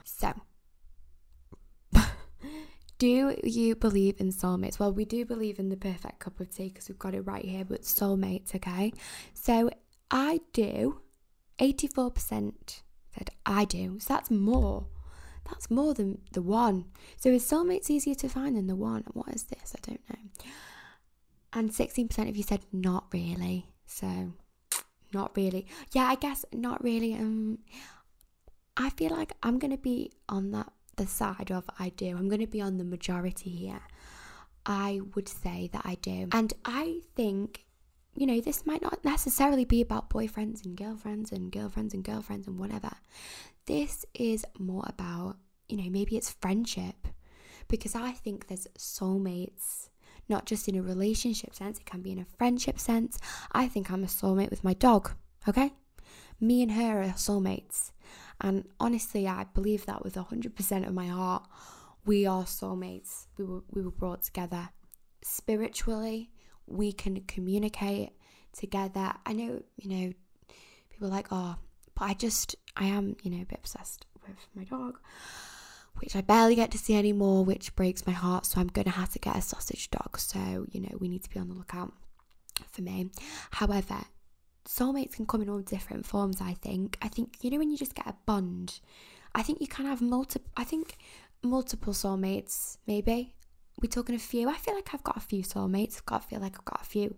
so, 0.03 0.33
do 2.97 3.35
you 3.43 3.75
believe 3.75 4.19
in 4.19 4.31
soulmates? 4.31 4.79
Well, 4.79 4.91
we 4.91 5.05
do 5.05 5.25
believe 5.25 5.59
in 5.59 5.69
the 5.69 5.77
perfect 5.77 6.19
cup 6.19 6.39
of 6.39 6.53
tea 6.53 6.69
because 6.69 6.89
we've 6.89 6.99
got 6.99 7.13
it 7.13 7.21
right 7.21 7.45
here, 7.45 7.63
but 7.63 7.83
soulmates, 7.83 8.55
okay? 8.55 8.91
So 9.33 9.69
I 10.09 10.39
do. 10.53 11.01
84% 11.59 12.81
said 13.13 13.29
I 13.45 13.65
do. 13.65 13.99
So 13.99 14.13
that's 14.13 14.31
more. 14.31 14.87
That's 15.45 15.71
more 15.71 15.93
than 15.93 16.19
the 16.33 16.41
one. 16.41 16.85
So 17.17 17.29
is 17.29 17.49
soulmates 17.49 17.89
easier 17.89 18.15
to 18.15 18.29
find 18.29 18.55
than 18.55 18.67
the 18.67 18.75
one? 18.75 19.03
What 19.13 19.29
is 19.29 19.43
this? 19.43 19.75
I 19.75 19.79
don't 19.89 20.01
know. 20.09 20.49
And 21.53 21.71
16% 21.71 22.29
of 22.29 22.35
you 22.35 22.43
said 22.43 22.61
not 22.71 23.05
really. 23.13 23.69
So 23.85 24.33
not 25.13 25.35
really. 25.35 25.65
Yeah, 25.93 26.05
I 26.05 26.15
guess 26.15 26.45
not 26.51 26.83
really. 26.83 27.13
Um 27.13 27.59
I 28.75 28.89
feel 28.91 29.11
like 29.11 29.33
I'm 29.41 29.57
gonna 29.57 29.77
be 29.77 30.11
on 30.27 30.51
that 30.51 30.71
the 30.97 31.07
side 31.07 31.51
of 31.51 31.69
I 31.79 31.89
do. 31.89 32.17
I'm 32.17 32.27
going 32.27 32.41
to 32.41 32.47
be 32.47 32.61
on 32.61 32.77
the 32.77 32.83
majority 32.83 33.49
here. 33.49 33.81
I 34.65 34.99
would 35.15 35.29
say 35.29 35.69
that 35.71 35.83
I 35.85 35.95
do. 35.95 36.27
And 36.33 36.53
I 36.65 37.01
think, 37.15 37.65
you 38.15 38.25
know, 38.25 38.41
this 38.41 38.65
might 38.65 38.81
not 38.81 39.05
necessarily 39.05 39.63
be 39.63 39.81
about 39.81 40.09
boyfriends 40.09 40.65
and 40.65 40.75
girlfriends 40.75 41.31
and 41.31 41.51
girlfriends 41.51 41.93
and 41.93 42.03
girlfriends 42.03 42.47
and 42.47 42.59
whatever. 42.59 42.91
This 43.65 44.05
is 44.13 44.45
more 44.59 44.83
about, 44.87 45.37
you 45.69 45.77
know, 45.77 45.89
maybe 45.89 46.17
it's 46.17 46.31
friendship. 46.31 47.07
Because 47.69 47.95
I 47.95 48.11
think 48.11 48.47
there's 48.47 48.67
soulmates, 48.77 49.89
not 50.29 50.45
just 50.45 50.67
in 50.67 50.75
a 50.75 50.81
relationship 50.81 51.53
sense, 51.53 51.79
it 51.79 51.85
can 51.85 52.01
be 52.01 52.11
in 52.11 52.19
a 52.19 52.25
friendship 52.37 52.79
sense. 52.79 53.19
I 53.51 53.67
think 53.67 53.91
I'm 53.91 54.03
a 54.03 54.07
soulmate 54.07 54.49
with 54.49 54.63
my 54.63 54.73
dog, 54.73 55.11
okay? 55.47 55.73
Me 56.39 56.61
and 56.61 56.71
her 56.71 57.01
are 57.01 57.13
soulmates. 57.13 57.91
And 58.41 58.65
honestly, 58.79 59.27
I 59.27 59.45
believe 59.53 59.85
that 59.85 60.03
with 60.03 60.15
100% 60.15 60.87
of 60.87 60.93
my 60.93 61.07
heart. 61.07 61.47
We 62.05 62.25
are 62.25 62.43
soulmates. 62.43 63.27
We 63.37 63.45
were, 63.45 63.63
we 63.71 63.81
were 63.81 63.91
brought 63.91 64.23
together 64.23 64.69
spiritually. 65.21 66.31
We 66.65 66.91
can 66.93 67.21
communicate 67.21 68.11
together. 68.53 69.13
I 69.25 69.33
know, 69.33 69.61
you 69.75 69.89
know, 69.89 70.13
people 70.89 71.07
are 71.07 71.11
like, 71.11 71.27
oh, 71.31 71.55
but 71.95 72.05
I 72.05 72.13
just, 72.13 72.55
I 72.75 72.85
am, 72.85 73.15
you 73.23 73.31
know, 73.31 73.41
a 73.41 73.45
bit 73.45 73.59
obsessed 73.59 74.05
with 74.25 74.37
my 74.55 74.63
dog, 74.63 74.99
which 75.97 76.15
I 76.15 76.21
barely 76.21 76.55
get 76.55 76.71
to 76.71 76.77
see 76.77 76.95
anymore, 76.95 77.43
which 77.43 77.75
breaks 77.75 78.05
my 78.05 78.13
heart. 78.13 78.45
So 78.45 78.61
I'm 78.61 78.67
going 78.67 78.85
to 78.85 78.91
have 78.91 79.11
to 79.13 79.19
get 79.19 79.35
a 79.35 79.41
sausage 79.41 79.89
dog. 79.89 80.19
So, 80.19 80.67
you 80.71 80.81
know, 80.81 80.95
we 80.99 81.09
need 81.09 81.23
to 81.23 81.29
be 81.29 81.39
on 81.39 81.49
the 81.49 81.55
lookout 81.55 81.91
for 82.69 82.81
me. 82.81 83.09
However, 83.51 83.97
soulmates 84.67 85.13
can 85.13 85.25
come 85.25 85.41
in 85.41 85.49
all 85.49 85.59
different 85.59 86.05
forms, 86.05 86.41
I 86.41 86.53
think. 86.53 86.97
I 87.01 87.07
think, 87.07 87.37
you 87.41 87.49
know, 87.49 87.57
when 87.57 87.71
you 87.71 87.77
just 87.77 87.95
get 87.95 88.07
a 88.07 88.15
bond, 88.25 88.79
I 89.33 89.41
think 89.43 89.61
you 89.61 89.67
can 89.67 89.85
have 89.85 90.01
multiple, 90.01 90.49
I 90.57 90.63
think 90.63 90.97
multiple 91.43 91.93
soulmates, 91.93 92.77
maybe. 92.85 93.33
We're 93.81 93.89
talking 93.89 94.15
a 94.15 94.19
few. 94.19 94.49
I 94.49 94.55
feel 94.55 94.73
like 94.75 94.93
I've 94.93 95.03
got 95.03 95.17
a 95.17 95.21
few 95.21 95.43
soulmates. 95.43 95.97
I've 95.97 96.05
got 96.05 96.21
to 96.23 96.27
feel 96.27 96.39
like 96.39 96.55
I've 96.57 96.65
got 96.65 96.81
a 96.81 96.85
few, 96.85 97.15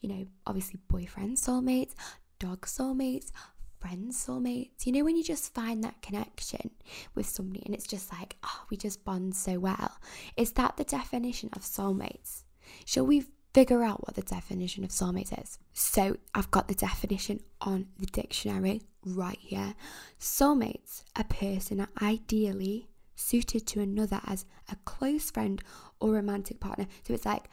you 0.00 0.08
know, 0.08 0.26
obviously 0.46 0.80
boyfriend 0.88 1.36
soulmates, 1.36 1.94
dog 2.40 2.66
soulmates, 2.66 3.30
friends 3.78 4.26
soulmates. 4.26 4.86
You 4.86 4.92
know, 4.92 5.04
when 5.04 5.16
you 5.16 5.22
just 5.22 5.54
find 5.54 5.84
that 5.84 6.02
connection 6.02 6.70
with 7.14 7.26
somebody 7.26 7.62
and 7.64 7.74
it's 7.74 7.86
just 7.86 8.12
like, 8.12 8.36
oh, 8.42 8.64
we 8.70 8.76
just 8.76 9.04
bond 9.04 9.36
so 9.36 9.58
well. 9.58 9.98
Is 10.36 10.52
that 10.52 10.76
the 10.76 10.84
definition 10.84 11.50
of 11.52 11.62
soulmates? 11.62 12.42
Shall 12.84 13.06
we 13.06 13.24
figure 13.52 13.82
out 13.82 14.06
what 14.06 14.14
the 14.14 14.22
definition 14.22 14.84
of 14.84 14.90
soulmate 14.90 15.38
is. 15.42 15.58
So 15.72 16.16
I've 16.34 16.50
got 16.50 16.68
the 16.68 16.74
definition 16.74 17.40
on 17.60 17.86
the 17.98 18.06
dictionary 18.06 18.82
right 19.04 19.38
here. 19.40 19.74
Soulmates, 20.18 21.04
a 21.16 21.24
person 21.24 21.86
ideally 22.00 22.88
suited 23.14 23.66
to 23.66 23.80
another 23.80 24.20
as 24.26 24.44
a 24.70 24.76
close 24.84 25.30
friend 25.30 25.62
or 26.00 26.12
romantic 26.12 26.60
partner. 26.60 26.86
So 27.02 27.14
it's 27.14 27.26
like 27.26 27.50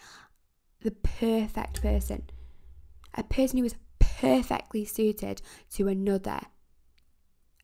the 0.81 0.91
perfect 0.91 1.81
person. 1.81 2.23
A 3.15 3.23
person 3.23 3.59
who 3.59 3.65
is 3.65 3.75
perfectly 3.99 4.85
suited 4.85 5.41
to 5.73 5.87
another. 5.87 6.39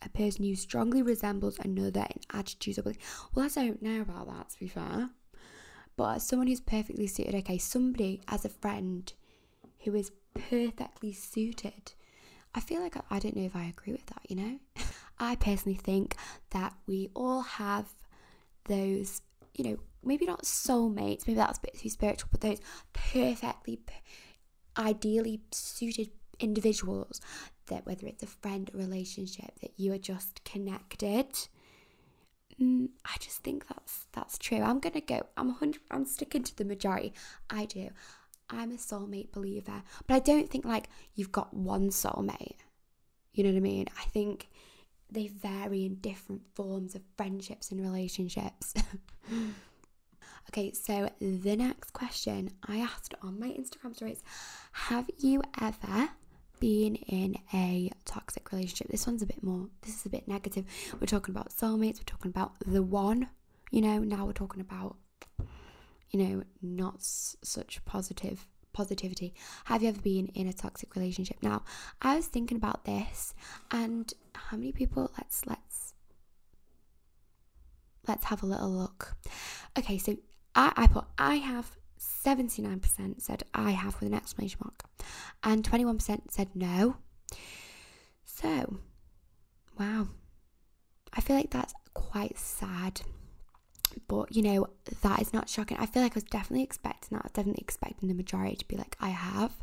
A 0.01 0.09
person 0.09 0.43
who 0.43 0.55
strongly 0.55 1.01
resembles 1.01 1.59
another 1.59 2.05
in 2.09 2.21
attitudes 2.33 2.79
or 2.79 2.83
beliefs. 2.83 3.05
Well, 3.33 3.45
I 3.45 3.49
don't 3.49 3.81
know 3.81 4.01
about 4.01 4.27
that, 4.27 4.49
to 4.49 4.59
be 4.59 4.67
fair 4.67 5.09
but 5.95 6.15
as 6.15 6.27
someone 6.27 6.47
who's 6.47 6.61
perfectly 6.61 7.07
suited, 7.07 7.35
okay, 7.35 7.57
somebody 7.57 8.21
as 8.27 8.45
a 8.45 8.49
friend 8.49 9.11
who 9.83 9.95
is 9.95 10.11
perfectly 10.33 11.13
suited. 11.13 11.93
I 12.55 12.59
feel 12.59 12.81
like 12.81 12.97
I, 12.97 13.01
I 13.11 13.19
don't 13.19 13.35
know 13.35 13.43
if 13.43 13.55
I 13.55 13.65
agree 13.65 13.93
with 13.93 14.05
that, 14.07 14.21
you 14.29 14.35
know? 14.35 14.59
I 15.19 15.35
personally 15.35 15.77
think 15.77 16.15
that 16.51 16.73
we 16.87 17.09
all 17.15 17.41
have 17.41 17.87
those, 18.65 19.21
you 19.55 19.63
know, 19.63 19.77
maybe 20.03 20.25
not 20.25 20.43
soulmates, 20.43 21.27
maybe 21.27 21.37
that's 21.37 21.59
a 21.59 21.61
bit 21.61 21.77
too 21.77 21.89
spiritual, 21.89 22.29
but 22.31 22.41
those 22.41 22.59
perfectly, 22.93 23.79
ideally 24.77 25.41
suited 25.51 26.09
individuals 26.39 27.21
that 27.67 27.85
whether 27.85 28.07
it's 28.07 28.23
a 28.23 28.27
friend 28.27 28.69
relationship 28.73 29.59
that 29.61 29.71
you 29.77 29.93
are 29.93 29.97
just 29.97 30.43
connected 30.43 31.27
Mm, 32.61 32.89
I 33.05 33.17
just 33.19 33.43
think 33.43 33.67
that's 33.67 34.07
that's 34.11 34.37
true. 34.37 34.61
I'm 34.61 34.79
gonna 34.79 35.01
go. 35.01 35.25
I'm 35.37 35.49
hundred. 35.49 35.81
I'm 35.91 36.05
sticking 36.05 36.43
to 36.43 36.55
the 36.55 36.65
majority. 36.65 37.13
I 37.49 37.65
do. 37.65 37.89
I'm 38.49 38.71
a 38.71 38.75
soulmate 38.75 39.31
believer, 39.31 39.83
but 40.07 40.15
I 40.15 40.19
don't 40.19 40.49
think 40.49 40.65
like 40.65 40.89
you've 41.15 41.31
got 41.31 41.53
one 41.53 41.89
soulmate. 41.89 42.57
You 43.33 43.43
know 43.43 43.49
what 43.49 43.57
I 43.57 43.61
mean? 43.61 43.87
I 43.99 44.03
think 44.05 44.49
they 45.09 45.27
vary 45.27 45.85
in 45.85 45.95
different 45.95 46.41
forms 46.53 46.95
of 46.95 47.01
friendships 47.17 47.71
and 47.71 47.81
relationships. 47.81 48.73
okay, 50.49 50.71
so 50.71 51.09
the 51.19 51.55
next 51.55 51.91
question 51.93 52.51
I 52.67 52.77
asked 52.77 53.15
on 53.21 53.39
my 53.39 53.49
Instagram 53.49 53.95
stories: 53.95 54.23
Have 54.73 55.09
you 55.17 55.41
ever 55.59 56.09
being 56.63 56.95
in 56.95 57.35
a 57.53 57.91
toxic 58.05 58.49
relationship. 58.53 58.87
This 58.87 59.05
one's 59.05 59.21
a 59.21 59.25
bit 59.25 59.43
more, 59.43 59.67
this 59.81 59.99
is 59.99 60.05
a 60.05 60.09
bit 60.09 60.29
negative. 60.29 60.63
We're 60.97 61.07
talking 61.07 61.35
about 61.35 61.49
soulmates, 61.49 61.97
we're 61.97 62.05
talking 62.05 62.31
about 62.31 62.53
the 62.65 62.81
one, 62.81 63.27
you 63.69 63.81
know, 63.81 63.99
now 63.99 64.25
we're 64.25 64.31
talking 64.31 64.61
about, 64.61 64.95
you 66.11 66.23
know, 66.23 66.43
not 66.61 66.95
s- 66.99 67.35
such 67.43 67.83
positive 67.83 68.47
positivity. 68.71 69.33
Have 69.65 69.83
you 69.83 69.89
ever 69.89 69.99
been 69.99 70.27
in 70.27 70.47
a 70.47 70.53
toxic 70.53 70.95
relationship? 70.95 71.35
Now, 71.41 71.63
I 72.01 72.15
was 72.15 72.27
thinking 72.27 72.55
about 72.55 72.85
this 72.85 73.33
and 73.69 74.13
how 74.33 74.55
many 74.55 74.71
people 74.71 75.11
let's 75.17 75.45
let's 75.45 75.93
let's 78.07 78.23
have 78.23 78.41
a 78.41 78.45
little 78.45 78.71
look. 78.71 79.17
Okay, 79.77 79.97
so 79.97 80.15
I, 80.55 80.71
I 80.77 80.87
put 80.87 81.03
I 81.17 81.35
have 81.35 81.75
79% 82.25 83.21
said 83.21 83.43
I 83.53 83.71
have 83.71 83.99
with 83.99 84.09
an 84.09 84.15
exclamation 84.15 84.59
mark, 84.63 84.83
and 85.43 85.63
21% 85.63 86.31
said 86.31 86.49
no. 86.55 86.97
So, 88.25 88.77
wow. 89.79 90.07
I 91.13 91.21
feel 91.21 91.35
like 91.35 91.51
that's 91.51 91.73
quite 91.93 92.37
sad. 92.37 93.01
But 94.07 94.35
you 94.35 94.41
know, 94.41 94.67
that 95.01 95.21
is 95.21 95.33
not 95.33 95.49
shocking. 95.49 95.77
I 95.77 95.85
feel 95.85 96.01
like 96.01 96.13
I 96.13 96.15
was 96.15 96.23
definitely 96.23 96.63
expecting 96.63 97.15
that. 97.15 97.23
I 97.23 97.27
was 97.27 97.33
definitely 97.33 97.61
expecting 97.61 98.09
the 98.09 98.15
majority 98.15 98.55
to 98.55 98.67
be 98.67 98.75
like, 98.75 98.97
I 98.99 99.09
have. 99.09 99.53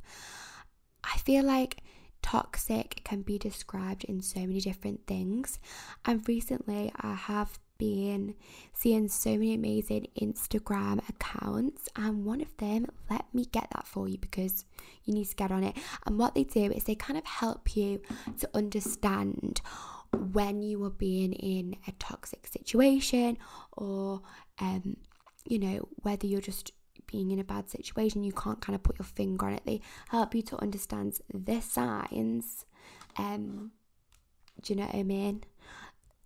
I 1.02 1.16
feel 1.18 1.44
like 1.44 1.82
toxic 2.23 3.00
can 3.04 3.23
be 3.23 3.38
described 3.38 4.04
in 4.04 4.20
so 4.20 4.40
many 4.40 4.61
different 4.61 5.06
things. 5.06 5.59
And 6.04 6.26
recently 6.28 6.92
I 7.00 7.14
have 7.14 7.59
been 7.80 8.34
seeing 8.75 9.08
so 9.08 9.30
many 9.30 9.54
amazing 9.54 10.06
Instagram 10.20 10.96
accounts, 11.08 11.88
and 11.96 12.25
one 12.25 12.40
of 12.40 12.56
them, 12.58 12.87
let 13.10 13.25
me 13.32 13.46
get 13.50 13.68
that 13.75 13.87
for 13.87 14.08
you 14.08 14.18
because 14.18 14.64
you 15.04 15.14
need 15.14 15.28
to 15.28 15.34
get 15.34 15.50
on 15.50 15.64
it. 15.64 15.76
And 16.06 16.18
what 16.18 16.34
they 16.34 16.44
do 16.44 16.70
is 16.70 16.84
they 16.84 16.94
kind 16.94 17.18
of 17.18 17.25
help 17.25 17.75
you 17.75 18.00
to 18.38 18.50
understand 18.54 19.60
when 20.12 20.62
you 20.62 20.84
are 20.84 20.90
being 20.90 21.32
in 21.32 21.76
a 21.88 21.92
toxic 21.92 22.46
situation 22.46 23.38
or, 23.72 24.20
um, 24.58 24.96
you 25.46 25.58
know, 25.58 25.88
whether 26.02 26.26
you're 26.26 26.40
just 26.40 26.72
being 27.06 27.30
in 27.30 27.38
a 27.38 27.44
bad 27.44 27.70
situation, 27.70 28.22
you 28.25 28.32
can't 28.32 28.60
kind 28.60 28.76
of 28.76 28.82
put 28.82 28.99
your 28.99 29.06
finger 29.06 29.46
on 29.46 29.54
it. 29.54 29.62
They 29.64 29.80
help 30.08 30.34
you 30.34 30.42
to 30.42 30.62
understand 30.62 31.18
the 31.32 31.60
signs. 31.60 32.66
Um, 33.16 33.72
do 34.62 34.72
you 34.72 34.80
know 34.80 34.87
what 34.87 34.94
I 34.94 35.02
mean? 35.02 35.44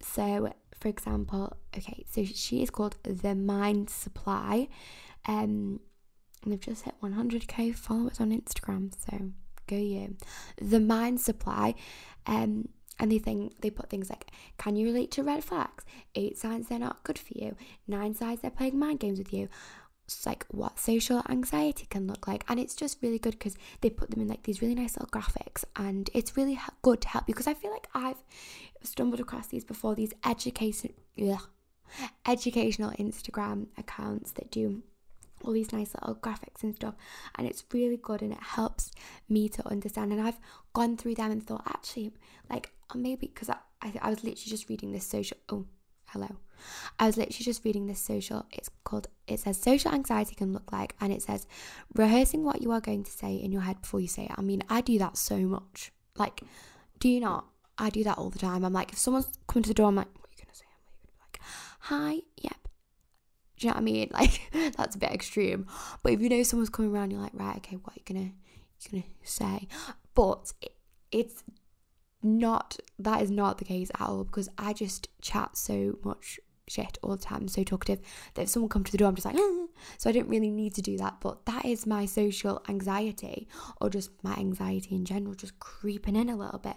So 0.00 0.52
for 0.84 0.88
example, 0.88 1.56
okay, 1.74 2.04
so 2.10 2.26
she 2.26 2.62
is 2.62 2.68
called 2.68 2.96
The 3.04 3.34
Mind 3.34 3.88
Supply. 3.88 4.68
Um, 5.26 5.80
and 6.42 6.52
they've 6.52 6.60
just 6.60 6.84
hit 6.84 6.92
100k 7.02 7.74
followers 7.74 8.20
on 8.20 8.38
Instagram, 8.38 8.92
so 8.94 9.30
go 9.66 9.76
you. 9.76 10.18
The 10.60 10.80
Mind 10.80 11.22
Supply. 11.22 11.74
Um, 12.26 12.68
and 12.98 13.10
they 13.10 13.18
think 13.18 13.62
they 13.62 13.70
put 13.70 13.88
things 13.88 14.10
like, 14.10 14.30
can 14.58 14.76
you 14.76 14.84
relate 14.84 15.10
to 15.12 15.22
red 15.22 15.42
flags? 15.42 15.86
Eight 16.14 16.36
signs 16.36 16.68
they're 16.68 16.78
not 16.78 17.02
good 17.02 17.18
for 17.18 17.32
you. 17.34 17.56
Nine 17.88 18.12
signs 18.12 18.42
they're 18.42 18.50
playing 18.50 18.78
mind 18.78 19.00
games 19.00 19.18
with 19.18 19.32
you. 19.32 19.48
Like 20.26 20.46
what 20.50 20.78
social 20.78 21.22
anxiety 21.28 21.86
can 21.88 22.06
look 22.06 22.26
like, 22.26 22.44
and 22.48 22.60
it's 22.60 22.74
just 22.74 22.98
really 23.02 23.18
good 23.18 23.38
because 23.38 23.56
they 23.80 23.90
put 23.90 24.10
them 24.10 24.20
in 24.20 24.28
like 24.28 24.42
these 24.42 24.60
really 24.60 24.74
nice 24.74 24.96
little 24.96 25.08
graphics, 25.08 25.64
and 25.76 26.10
it's 26.12 26.36
really 26.36 26.58
good 26.82 27.00
to 27.02 27.08
help 27.08 27.28
you 27.28 27.34
because 27.34 27.46
I 27.46 27.54
feel 27.54 27.70
like 27.70 27.88
I've 27.94 28.22
stumbled 28.82 29.20
across 29.20 29.48
these 29.48 29.64
before 29.64 29.94
these 29.94 30.12
education 30.24 30.92
ugh, 31.22 31.48
educational 32.26 32.90
Instagram 32.92 33.68
accounts 33.78 34.32
that 34.32 34.50
do 34.50 34.82
all 35.42 35.52
these 35.52 35.72
nice 35.72 35.94
little 35.94 36.14
graphics 36.16 36.62
and 36.62 36.74
stuff 36.74 36.94
and 37.36 37.46
it's 37.46 37.64
really 37.72 37.98
good 37.98 38.22
and 38.22 38.32
it 38.32 38.42
helps 38.42 38.90
me 39.28 39.48
to 39.48 39.66
understand 39.68 40.12
and 40.12 40.20
I've 40.20 40.38
gone 40.72 40.96
through 40.96 41.16
them 41.16 41.30
and 41.30 41.46
thought 41.46 41.64
actually 41.66 42.12
like 42.48 42.72
maybe 42.94 43.26
because 43.26 43.50
I, 43.50 43.56
I, 43.82 43.92
I 44.00 44.10
was 44.10 44.24
literally 44.24 44.50
just 44.50 44.68
reading 44.68 44.92
this 44.92 45.06
social 45.06 45.36
oh 45.50 45.66
hello 46.14 46.36
I 46.98 47.06
was 47.06 47.18
literally 47.18 47.44
just 47.44 47.64
reading 47.64 47.86
this 47.86 48.00
social 48.00 48.46
it's 48.50 48.70
called 48.84 49.08
it 49.26 49.40
says 49.40 49.60
social 49.60 49.92
anxiety 49.92 50.34
can 50.34 50.54
look 50.54 50.72
like 50.72 50.94
and 51.00 51.12
it 51.12 51.20
says 51.20 51.46
rehearsing 51.94 52.42
what 52.42 52.62
you 52.62 52.70
are 52.72 52.80
going 52.80 53.04
to 53.04 53.10
say 53.10 53.34
in 53.36 53.52
your 53.52 53.62
head 53.62 53.82
before 53.82 54.00
you 54.00 54.08
say 54.08 54.24
it 54.24 54.32
I 54.38 54.40
mean 54.40 54.62
I 54.70 54.80
do 54.80 54.98
that 54.98 55.18
so 55.18 55.36
much 55.40 55.92
like 56.16 56.40
do 56.98 57.08
you 57.10 57.20
not 57.20 57.44
I 57.78 57.90
do 57.90 58.04
that 58.04 58.18
all 58.18 58.30
the 58.30 58.38
time. 58.38 58.64
I'm 58.64 58.72
like, 58.72 58.92
if 58.92 58.98
someone's 58.98 59.28
coming 59.46 59.64
to 59.64 59.68
the 59.68 59.74
door, 59.74 59.88
I'm 59.88 59.96
like, 59.96 60.08
what 60.18 60.28
are 60.28 60.34
you 60.36 60.44
gonna 60.44 60.54
say? 60.54 60.64
I'm 61.02 61.20
like, 61.20 61.40
hi, 61.80 62.22
yep. 62.36 62.68
Do 63.58 63.66
you 63.66 63.70
know 63.70 63.74
what 63.74 63.80
I 63.80 63.84
mean? 63.84 64.10
Like 64.12 64.74
that's 64.76 64.96
a 64.96 64.98
bit 64.98 65.12
extreme. 65.12 65.66
But 66.02 66.12
if 66.12 66.20
you 66.20 66.28
know 66.28 66.42
someone's 66.42 66.70
coming 66.70 66.92
around, 66.92 67.10
you're 67.10 67.20
like, 67.20 67.34
right, 67.34 67.56
okay, 67.56 67.76
what 67.76 67.92
are 67.96 68.00
you 68.00 68.14
gonna 68.14 68.32
you 68.80 68.90
gonna 68.90 69.04
say? 69.22 69.68
But 70.14 70.52
it, 70.60 70.74
it's 71.10 71.42
not 72.24 72.78
that 72.98 73.22
is 73.22 73.30
not 73.30 73.58
the 73.58 73.64
case 73.64 73.90
at 73.94 74.00
all 74.08 74.24
because 74.24 74.48
I 74.58 74.72
just 74.72 75.08
chat 75.20 75.56
so 75.56 75.98
much 76.02 76.40
shit 76.68 76.98
all 77.02 77.16
the 77.16 77.22
time, 77.22 77.48
so 77.48 77.62
talkative 77.62 78.00
that 78.34 78.42
if 78.42 78.48
someone 78.48 78.68
comes 78.68 78.86
to 78.86 78.92
the 78.92 78.98
door, 78.98 79.08
I'm 79.08 79.14
just 79.14 79.26
like, 79.26 79.36
so 79.98 80.08
I 80.08 80.12
don't 80.12 80.28
really 80.28 80.50
need 80.50 80.74
to 80.74 80.82
do 80.82 80.96
that. 80.98 81.20
But 81.20 81.44
that 81.46 81.64
is 81.64 81.86
my 81.86 82.06
social 82.06 82.62
anxiety 82.68 83.48
or 83.80 83.90
just 83.90 84.10
my 84.22 84.34
anxiety 84.34 84.94
in 84.94 85.04
general, 85.04 85.34
just 85.34 85.58
creeping 85.58 86.16
in 86.16 86.28
a 86.28 86.36
little 86.36 86.58
bit. 86.58 86.76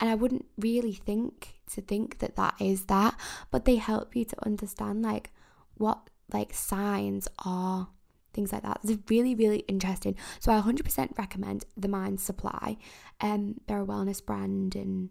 And 0.00 0.10
I 0.10 0.14
wouldn't 0.14 0.46
really 0.58 0.92
think 0.92 1.60
to 1.72 1.80
think 1.80 2.18
that 2.18 2.36
that 2.36 2.54
is 2.60 2.86
that, 2.86 3.18
but 3.50 3.64
they 3.64 3.76
help 3.76 4.16
you 4.16 4.24
to 4.24 4.46
understand 4.46 5.02
like 5.02 5.32
what 5.76 6.08
like 6.32 6.52
signs 6.54 7.28
are 7.44 7.88
things 8.36 8.52
like 8.52 8.62
that. 8.62 8.78
It's 8.84 9.10
really, 9.10 9.34
really 9.34 9.60
interesting. 9.60 10.14
So 10.38 10.52
I 10.52 10.60
100% 10.60 11.18
recommend 11.18 11.64
the 11.76 11.88
Mind 11.88 12.20
Supply. 12.20 12.76
Um, 13.20 13.56
they're 13.66 13.82
a 13.82 13.86
wellness 13.86 14.24
brand 14.24 14.76
and 14.76 15.10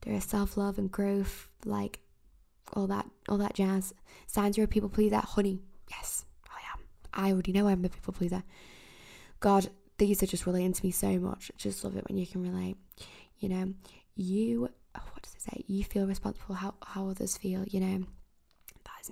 they're 0.00 0.14
a 0.14 0.20
self 0.20 0.56
love 0.56 0.78
and 0.78 0.90
growth 0.90 1.48
like 1.66 2.00
all 2.72 2.86
that 2.86 3.06
all 3.28 3.38
that 3.38 3.54
jazz. 3.54 3.92
Signs 4.26 4.56
you're 4.56 4.64
a 4.64 4.68
people 4.68 4.88
pleaser. 4.88 5.16
Honey, 5.16 5.60
yes, 5.90 6.24
I 6.48 6.60
am. 6.72 6.84
I 7.12 7.32
already 7.32 7.52
know 7.52 7.68
I'm 7.68 7.84
a 7.84 7.88
people 7.88 8.14
pleaser. 8.14 8.42
God, 9.40 9.68
these 9.98 10.22
are 10.22 10.26
just 10.26 10.46
relating 10.46 10.72
to 10.72 10.84
me 10.84 10.90
so 10.90 11.18
much. 11.18 11.50
Just 11.56 11.84
love 11.84 11.96
it 11.96 12.08
when 12.08 12.16
you 12.16 12.26
can 12.26 12.42
relate. 12.42 12.76
You 13.38 13.48
know, 13.48 13.74
you 14.16 14.70
what 14.92 15.22
does 15.22 15.34
it 15.34 15.42
say? 15.42 15.64
You 15.66 15.84
feel 15.84 16.06
responsible 16.06 16.54
how 16.54 16.74
how 16.82 17.08
others 17.08 17.36
feel. 17.36 17.64
You 17.66 17.80
know, 17.80 18.04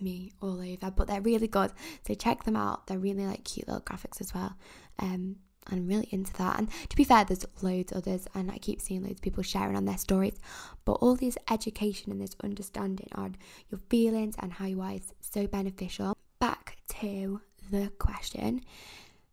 me 0.01 0.33
all 0.41 0.61
over. 0.61 0.91
But 0.91 1.09
they're 1.09 1.21
really 1.21 1.49
good. 1.49 1.73
So 2.07 2.15
check 2.15 2.45
them 2.45 2.57
out. 2.57 2.87
They're 2.87 2.99
really 2.99 3.27
like 3.27 3.45
cute 3.45 3.69
little 3.69 3.83
graphics 3.83 4.21
as 4.21 4.35
well. 4.35 4.55
Um, 4.99 5.37
I'm 5.69 5.87
really 5.87 6.09
into 6.11 6.33
that. 6.35 6.59
And 6.59 6.69
to 6.89 6.97
be 6.97 7.05
fair, 7.05 7.25
there's 7.25 7.47
loads 7.63 7.93
others, 7.93 8.27
and 8.35 8.51
I 8.51 8.59
keep 8.59 8.81
seeing 8.81 9.03
loads 9.03 9.15
of 9.15 9.23
people 9.23 9.43
sharing 9.43 9.77
on 9.77 9.85
their 9.85 9.99
stories. 9.99 10.39
But 10.85 10.95
all 10.95 11.15
this 11.15 11.39
education 11.51 12.11
and 12.11 12.21
this 12.21 12.37
understanding 12.43 13.09
on 13.15 13.37
your 13.71 13.79
feelings 13.89 14.35
and 14.39 14.53
how 14.53 14.67
you 14.67 14.81
are 14.81 14.95
is 14.95 15.13
so 15.21 15.47
beneficial. 15.47 16.17
Back 16.41 16.79
to 17.01 17.41
the 17.71 17.93
question. 17.99 18.63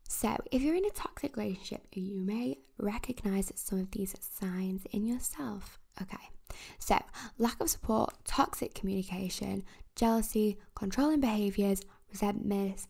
So, 0.07 0.37
if 0.51 0.61
you're 0.61 0.75
in 0.75 0.85
a 0.85 0.91
toxic 0.91 1.37
relationship, 1.37 1.85
you 1.93 2.15
may 2.15 2.57
recognize 2.77 3.51
some 3.55 3.79
of 3.79 3.91
these 3.91 4.15
signs 4.19 4.85
in 4.91 5.05
yourself. 5.05 5.79
Okay, 6.01 6.29
so 6.79 6.99
lack 7.37 7.59
of 7.59 7.69
support, 7.69 8.13
toxic 8.25 8.73
communication, 8.73 9.63
jealousy, 9.95 10.57
controlling 10.75 11.19
behaviors, 11.19 11.81
resentment, 12.11 12.87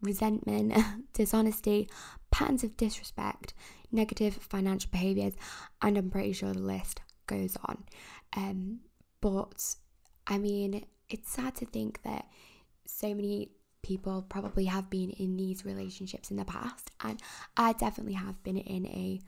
resentment, 0.00 0.74
dishonesty, 1.12 1.88
patterns 2.30 2.64
of 2.64 2.76
disrespect, 2.76 3.54
negative 3.92 4.34
financial 4.34 4.90
behaviors, 4.90 5.34
and 5.82 5.96
I'm 5.96 6.10
pretty 6.10 6.32
sure 6.32 6.52
the 6.52 6.58
list 6.58 7.00
goes 7.26 7.56
on. 7.64 7.84
Um, 8.36 8.80
but 9.20 9.76
I 10.26 10.38
mean, 10.38 10.84
it's 11.08 11.30
sad 11.30 11.54
to 11.56 11.66
think 11.66 12.02
that 12.02 12.26
so 12.86 13.14
many 13.14 13.50
people 13.82 14.22
probably 14.22 14.64
have 14.64 14.88
been 14.88 15.10
in 15.10 15.36
these 15.36 15.64
relationships 15.64 16.30
in 16.30 16.36
the 16.36 16.44
past, 16.44 16.90
and 17.02 17.20
I 17.56 17.72
definitely 17.74 18.14
have 18.14 18.42
been 18.42 18.56
in 18.56 18.86
a 18.86 19.20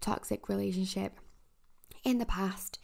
toxic 0.00 0.48
relationship 0.48 1.18
in 2.04 2.18
the 2.18 2.26
past 2.26 2.78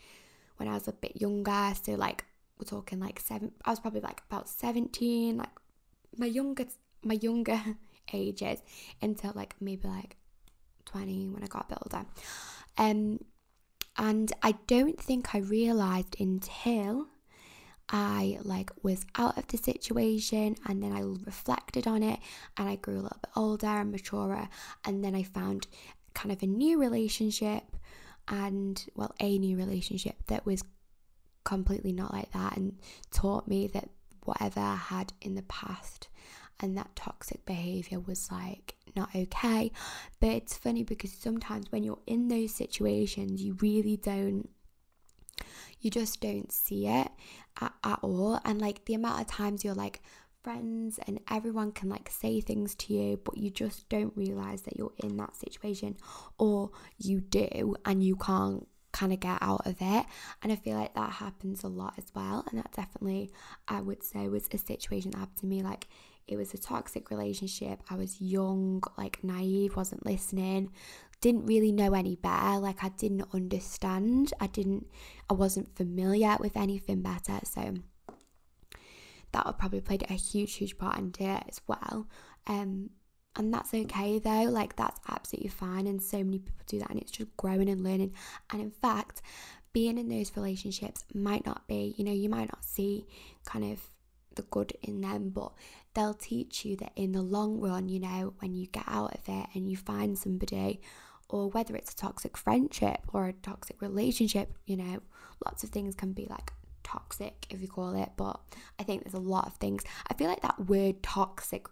when 0.62 0.70
I 0.70 0.74
was 0.74 0.86
a 0.86 0.92
bit 0.92 1.20
younger. 1.20 1.74
So, 1.82 1.94
like, 1.94 2.24
we're 2.56 2.66
talking 2.66 3.00
like 3.00 3.18
seven, 3.18 3.50
I 3.64 3.70
was 3.70 3.80
probably 3.80 4.00
like 4.00 4.22
about 4.30 4.48
17, 4.48 5.36
like 5.36 5.48
my 6.16 6.26
younger, 6.26 6.66
my 7.02 7.14
younger 7.14 7.60
ages 8.12 8.60
until 9.00 9.32
like 9.34 9.56
maybe 9.60 9.88
like 9.88 10.16
20 10.84 11.30
when 11.30 11.42
I 11.42 11.46
got 11.48 11.66
a 11.66 11.68
bit 11.70 11.78
older. 11.84 12.06
Um, 12.78 13.18
and 13.98 14.32
I 14.42 14.52
don't 14.68 14.98
think 15.00 15.34
I 15.34 15.38
realized 15.38 16.14
until 16.20 17.08
I 17.88 18.38
like 18.44 18.70
was 18.82 19.04
out 19.16 19.36
of 19.36 19.48
the 19.48 19.58
situation 19.58 20.56
and 20.66 20.80
then 20.80 20.92
I 20.92 21.00
reflected 21.26 21.88
on 21.88 22.04
it 22.04 22.20
and 22.56 22.68
I 22.68 22.76
grew 22.76 22.94
a 22.94 23.02
little 23.02 23.18
bit 23.20 23.30
older 23.34 23.66
and 23.66 23.90
maturer 23.90 24.48
and 24.84 25.04
then 25.04 25.16
I 25.16 25.24
found 25.24 25.66
kind 26.14 26.30
of 26.30 26.42
a 26.42 26.46
new 26.46 26.78
relationship 26.78 27.64
and 28.28 28.86
well 28.94 29.14
a 29.20 29.38
new 29.38 29.56
relationship 29.56 30.16
that 30.28 30.46
was 30.46 30.62
completely 31.44 31.92
not 31.92 32.12
like 32.12 32.30
that 32.32 32.56
and 32.56 32.78
taught 33.10 33.48
me 33.48 33.66
that 33.66 33.88
whatever 34.24 34.60
I 34.60 34.76
had 34.76 35.12
in 35.20 35.34
the 35.34 35.42
past 35.42 36.08
and 36.60 36.76
that 36.76 36.94
toxic 36.94 37.44
behavior 37.44 37.98
was 37.98 38.30
like 38.30 38.76
not 38.94 39.10
okay. 39.14 39.72
But 40.20 40.30
it's 40.30 40.56
funny 40.56 40.84
because 40.84 41.12
sometimes 41.12 41.70
when 41.70 41.82
you're 41.82 41.98
in 42.06 42.28
those 42.28 42.54
situations, 42.54 43.42
you 43.42 43.56
really 43.60 43.96
don't, 43.96 44.48
you 45.80 45.90
just 45.90 46.20
don't 46.20 46.52
see 46.52 46.86
it 46.86 47.08
at, 47.60 47.72
at 47.82 47.98
all. 48.02 48.40
And 48.44 48.60
like 48.60 48.84
the 48.84 48.94
amount 48.94 49.20
of 49.20 49.26
times 49.26 49.64
you're 49.64 49.74
like, 49.74 50.02
friends 50.42 50.98
and 51.06 51.20
everyone 51.30 51.72
can 51.72 51.88
like 51.88 52.10
say 52.10 52.40
things 52.40 52.74
to 52.76 52.94
you, 52.94 53.20
but 53.24 53.36
you 53.36 53.50
just 53.50 53.88
don't 53.88 54.16
realize 54.16 54.62
that 54.62 54.76
you're 54.76 54.92
in 54.98 55.16
that 55.16 55.36
situation, 55.36 55.96
or 56.38 56.70
you 56.98 57.20
do 57.20 57.76
and 57.84 58.02
you 58.02 58.16
can't 58.16 58.66
kind 58.92 59.12
of 59.12 59.20
get 59.20 59.38
out 59.40 59.66
of 59.66 59.76
it. 59.80 60.06
And 60.42 60.52
I 60.52 60.56
feel 60.56 60.76
like 60.76 60.94
that 60.94 61.12
happens 61.12 61.64
a 61.64 61.68
lot 61.68 61.94
as 61.98 62.04
well. 62.14 62.44
And 62.50 62.58
that 62.58 62.72
definitely, 62.72 63.30
I 63.66 63.80
would 63.80 64.02
say, 64.02 64.28
was 64.28 64.48
a 64.52 64.58
situation 64.58 65.12
that 65.12 65.18
happened 65.18 65.38
to 65.38 65.46
me. 65.46 65.62
Like 65.62 65.88
it 66.28 66.36
was 66.36 66.54
a 66.54 66.58
toxic 66.58 67.10
relationship. 67.10 67.82
I 67.90 67.96
was 67.96 68.20
young, 68.20 68.82
like 68.96 69.24
naive, 69.24 69.76
wasn't 69.76 70.06
listening, 70.06 70.70
didn't 71.20 71.46
really 71.46 71.72
know 71.72 71.94
any 71.94 72.16
better. 72.16 72.58
Like 72.58 72.84
I 72.84 72.90
didn't 72.90 73.24
understand. 73.32 74.32
I 74.40 74.46
didn't, 74.46 74.86
I 75.30 75.34
wasn't 75.34 75.74
familiar 75.74 76.36
with 76.38 76.56
anything 76.56 77.02
better. 77.02 77.40
So 77.44 77.74
that 79.32 79.46
would 79.46 79.58
probably 79.58 79.80
played 79.80 80.04
a 80.08 80.14
huge, 80.14 80.54
huge 80.54 80.78
part 80.78 80.98
into 80.98 81.24
it 81.24 81.44
as 81.48 81.60
well. 81.66 82.06
Um, 82.46 82.90
and 83.36 83.52
that's 83.52 83.72
okay 83.72 84.18
though, 84.18 84.44
like 84.44 84.76
that's 84.76 85.00
absolutely 85.08 85.50
fine. 85.50 85.86
And 85.86 86.02
so 86.02 86.18
many 86.18 86.38
people 86.38 86.64
do 86.66 86.78
that, 86.80 86.90
and 86.90 87.00
it's 87.00 87.10
just 87.10 87.34
growing 87.36 87.68
and 87.68 87.82
learning. 87.82 88.14
And 88.50 88.60
in 88.60 88.70
fact, 88.70 89.22
being 89.72 89.96
in 89.98 90.08
those 90.08 90.36
relationships 90.36 91.04
might 91.14 91.46
not 91.46 91.66
be, 91.66 91.94
you 91.96 92.04
know, 92.04 92.12
you 92.12 92.28
might 92.28 92.50
not 92.52 92.64
see 92.64 93.06
kind 93.44 93.72
of 93.72 93.80
the 94.34 94.42
good 94.42 94.72
in 94.82 95.00
them, 95.00 95.30
but 95.30 95.52
they'll 95.94 96.14
teach 96.14 96.64
you 96.64 96.76
that 96.76 96.92
in 96.96 97.12
the 97.12 97.22
long 97.22 97.60
run, 97.60 97.88
you 97.88 98.00
know, 98.00 98.34
when 98.38 98.54
you 98.54 98.66
get 98.66 98.84
out 98.86 99.14
of 99.14 99.20
it 99.28 99.46
and 99.54 99.70
you 99.70 99.76
find 99.76 100.18
somebody, 100.18 100.80
or 101.28 101.48
whether 101.48 101.74
it's 101.74 101.92
a 101.92 101.96
toxic 101.96 102.36
friendship 102.36 103.00
or 103.12 103.26
a 103.26 103.32
toxic 103.32 103.80
relationship, 103.80 104.52
you 104.66 104.76
know, 104.76 105.00
lots 105.46 105.64
of 105.64 105.70
things 105.70 105.94
can 105.94 106.12
be 106.12 106.26
like 106.28 106.52
toxic 106.92 107.46
if 107.50 107.60
you 107.60 107.68
call 107.68 107.94
it, 107.94 108.10
but 108.16 108.40
I 108.78 108.82
think 108.82 109.04
there's 109.04 109.14
a 109.14 109.18
lot 109.18 109.46
of 109.46 109.54
things. 109.54 109.82
I 110.10 110.14
feel 110.14 110.28
like 110.28 110.42
that 110.42 110.66
word 110.66 111.02
toxic. 111.02 111.66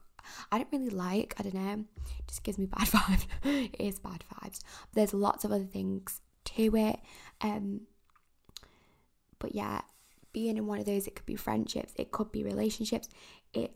I 0.52 0.58
don't 0.58 0.68
really 0.72 0.90
like, 0.90 1.34
I 1.38 1.42
don't 1.42 1.54
know, 1.54 1.84
it 2.18 2.28
just 2.28 2.44
gives 2.44 2.58
me 2.58 2.66
bad 2.66 2.88
vibes. 2.88 3.26
it 3.44 3.76
is 3.78 3.98
bad 3.98 4.24
vibes. 4.34 4.60
There's 4.94 5.14
lots 5.14 5.44
of 5.44 5.52
other 5.52 5.64
things 5.64 6.20
to 6.44 6.76
it. 6.76 6.98
Um 7.40 7.82
but 9.38 9.54
yeah, 9.54 9.80
being 10.32 10.56
in 10.56 10.66
one 10.66 10.78
of 10.78 10.84
those, 10.86 11.06
it 11.06 11.16
could 11.16 11.26
be 11.26 11.36
friendships, 11.36 11.92
it 11.96 12.12
could 12.12 12.30
be 12.30 12.44
relationships. 12.44 13.08
It 13.52 13.74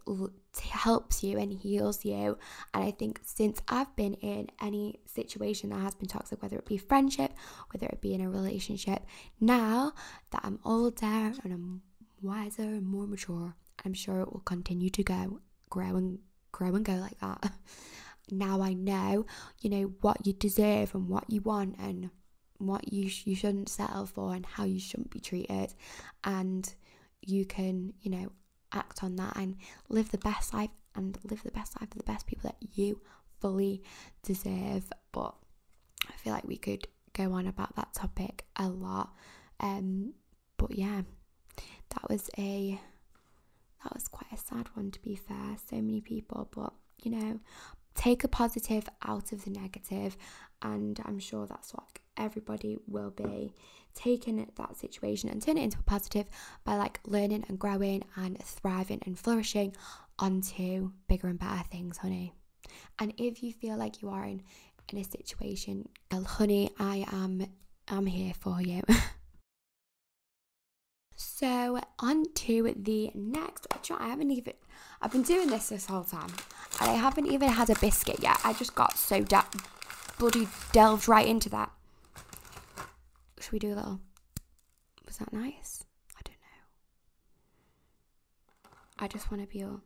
helps 0.71 1.25
you 1.25 1.39
and 1.39 1.53
heals 1.53 2.05
you. 2.05 2.39
And 2.73 2.85
I 2.85 2.91
think 2.93 3.21
since 3.25 3.61
I've 3.69 3.95
been 3.97 4.15
in 4.15 4.49
any 4.61 5.01
situation 5.07 5.71
that 5.71 5.81
has 5.81 5.95
been 5.95 6.09
toxic, 6.09 6.43
whether 6.43 6.57
it 6.57 6.67
be 6.67 6.77
friendship, 6.77 7.33
whether 7.73 7.87
it 7.87 8.01
be 8.01 8.15
in 8.15 8.21
a 8.21 8.31
relationship, 8.31 9.05
now 9.41 9.93
that 10.31 10.43
I'm 10.45 10.61
older 10.65 11.33
and 11.43 11.53
I'm 11.53 11.83
wiser 12.23 12.63
and 12.63 12.87
more 12.87 13.07
mature, 13.07 13.55
I'm 13.85 13.95
sure 13.95 14.21
it 14.21 14.33
will 14.33 14.41
continue 14.41 14.91
to 14.91 15.03
go, 15.03 15.41
grow 15.71 15.97
and 15.97 16.21
grow 16.53 16.75
and 16.75 16.85
go 16.85 16.95
like 16.95 17.19
that. 17.19 17.53
now 18.31 18.63
I 18.63 18.75
know, 18.75 19.27
you 19.61 19.71
know, 19.71 19.93
what 20.01 20.27
you 20.27 20.33
deserve 20.33 20.95
and 20.95 21.09
what 21.09 21.29
you 21.29 21.41
want 21.41 21.77
and 21.79 22.11
what 22.59 22.93
you 22.93 23.09
sh- 23.09 23.27
you 23.27 23.35
shouldn't 23.35 23.69
settle 23.69 24.07
for 24.07 24.35
and 24.35 24.47
how 24.47 24.65
you 24.65 24.79
shouldn't 24.79 25.11
be 25.11 25.21
treated 25.21 25.75
and 26.23 26.75
you 27.23 27.45
can 27.45 27.93
you 28.03 28.11
know 28.11 28.31
act 28.75 29.03
on 29.03 29.17
that 29.17 29.37
and 29.37 29.57
live 29.89 30.11
the 30.11 30.19
best 30.19 30.53
life 30.55 30.71
and 30.95 31.19
live 31.25 31.43
the 31.43 31.51
best 31.51 31.81
life 31.81 31.91
for 31.91 31.99
the 31.99 32.05
best 32.05 32.27
people 32.27 32.51
that 32.51 32.69
you 32.75 33.01
fully 33.41 33.83
deserve. 34.23 34.93
But 35.13 35.35
i 36.09 36.13
feel 36.17 36.33
like 36.33 36.45
we 36.47 36.57
could 36.57 36.87
go 37.13 37.33
on 37.33 37.47
about 37.47 37.77
that 37.77 37.95
topic 37.95 38.45
a 38.57 38.69
lot. 38.69 39.11
Um 39.61 40.15
but 40.57 40.77
yeah 40.77 41.03
that 41.91 42.09
was 42.09 42.31
a 42.39 42.81
that 43.83 43.95
was 43.95 44.09
quite 44.09 44.33
a 44.33 44.39
sad 44.39 44.69
one 44.75 44.91
to 44.91 45.01
be 45.01 45.17
fair. 45.17 45.57
So 45.69 45.77
many 45.77 46.01
people 46.01 46.49
but 46.55 46.73
you 47.03 47.11
know 47.11 47.41
take 47.95 48.25
a 48.25 48.29
positive 48.29 48.89
out 49.07 49.33
of 49.33 49.45
the 49.45 49.51
negative 49.51 50.17
and 50.63 51.01
i'm 51.05 51.19
sure 51.19 51.47
that's 51.47 51.73
what 51.73 51.85
everybody 52.17 52.77
will 52.87 53.11
be 53.11 53.53
taking 53.95 54.47
that 54.57 54.77
situation 54.77 55.29
and 55.29 55.43
turn 55.43 55.57
it 55.57 55.65
into 55.65 55.79
a 55.79 55.83
positive 55.83 56.27
by 56.65 56.77
like 56.77 57.01
learning 57.07 57.45
and 57.49 57.59
growing 57.59 58.05
and 58.17 58.39
thriving 58.43 59.01
and 59.07 59.19
flourishing 59.19 59.75
onto 60.19 60.91
bigger 61.09 61.29
and 61.29 61.39
better 61.39 61.65
things, 61.71 61.99
honey. 61.99 62.33
And 62.99 63.15
if 63.19 63.43
you 63.43 63.53
feel 63.53 63.77
like 63.77 64.03
you 64.03 64.09
are 64.09 64.25
in, 64.25 64.43
in 64.91 64.99
a 64.99 65.05
situation, 65.05 65.89
well, 66.11 66.25
honey, 66.25 66.71
I 66.79 67.07
am 67.13 67.47
I'm 67.89 68.07
here 68.07 68.33
for 68.39 68.63
you. 68.63 68.83
so 71.17 71.81
on 71.99 72.25
to 72.35 72.75
the 72.77 73.11
next. 73.15 73.67
I 73.91 74.09
haven't 74.09 74.31
even 74.31 74.55
I've 75.03 75.13
been 75.13 75.23
doing 75.23 75.49
this 75.49 75.69
this 75.69 75.87
whole 75.87 76.05
time, 76.05 76.33
and 76.81 76.91
I 76.91 76.95
haven't 76.95 77.27
even 77.27 77.51
had 77.51 77.69
a 77.69 77.79
biscuit 77.79 78.21
yet. 78.23 78.41
I 78.45 78.55
just 78.55 78.75
got 78.75 78.97
so 78.97 79.21
de- 79.21 79.45
bloody 80.19 80.49
delved 80.73 81.09
right 81.09 81.27
into 81.27 81.51
that. 81.51 81.71
Should 83.41 83.53
we 83.53 83.59
do 83.59 83.75
a 83.75 83.77
little? 83.77 84.01
Was 85.07 85.19
that 85.19 85.33
nice? 85.33 85.85
I 86.17 86.21
don't 86.25 86.37
know. 88.65 88.71
I 88.99 89.09
just 89.09 89.31
want 89.31 89.43
to 89.43 89.49
be 89.49 89.65
all. 89.65 89.81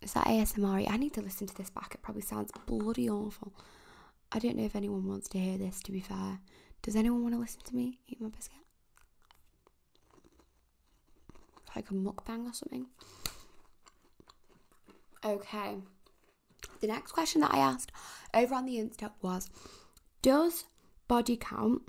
Is 0.00 0.12
that 0.14 0.26
ASMR? 0.26 0.90
I 0.90 0.96
need 0.96 1.12
to 1.14 1.20
listen 1.20 1.46
to 1.46 1.54
this 1.54 1.70
back. 1.70 1.94
It 1.94 2.02
probably 2.02 2.22
sounds 2.22 2.50
bloody 2.66 3.10
awful. 3.10 3.52
I 4.32 4.38
don't 4.38 4.56
know 4.56 4.64
if 4.64 4.76
anyone 4.76 5.06
wants 5.06 5.28
to 5.30 5.38
hear 5.38 5.58
this, 5.58 5.82
to 5.82 5.92
be 5.92 6.00
fair. 6.00 6.40
Does 6.82 6.96
anyone 6.96 7.22
want 7.22 7.34
to 7.34 7.40
listen 7.40 7.60
to 7.64 7.74
me 7.74 8.00
eat 8.06 8.20
my 8.20 8.28
biscuit? 8.28 8.58
Like 11.74 11.90
a 11.90 11.94
mukbang 11.94 12.48
or 12.48 12.52
something? 12.52 12.86
Okay. 15.24 15.76
The 16.80 16.86
next 16.86 17.12
question 17.12 17.40
that 17.40 17.52
I 17.52 17.58
asked 17.58 17.92
over 18.32 18.54
on 18.54 18.66
the 18.66 18.76
Insta 18.76 19.10
was 19.20 19.50
Does 20.22 20.64
body 21.08 21.36
count, 21.36 21.82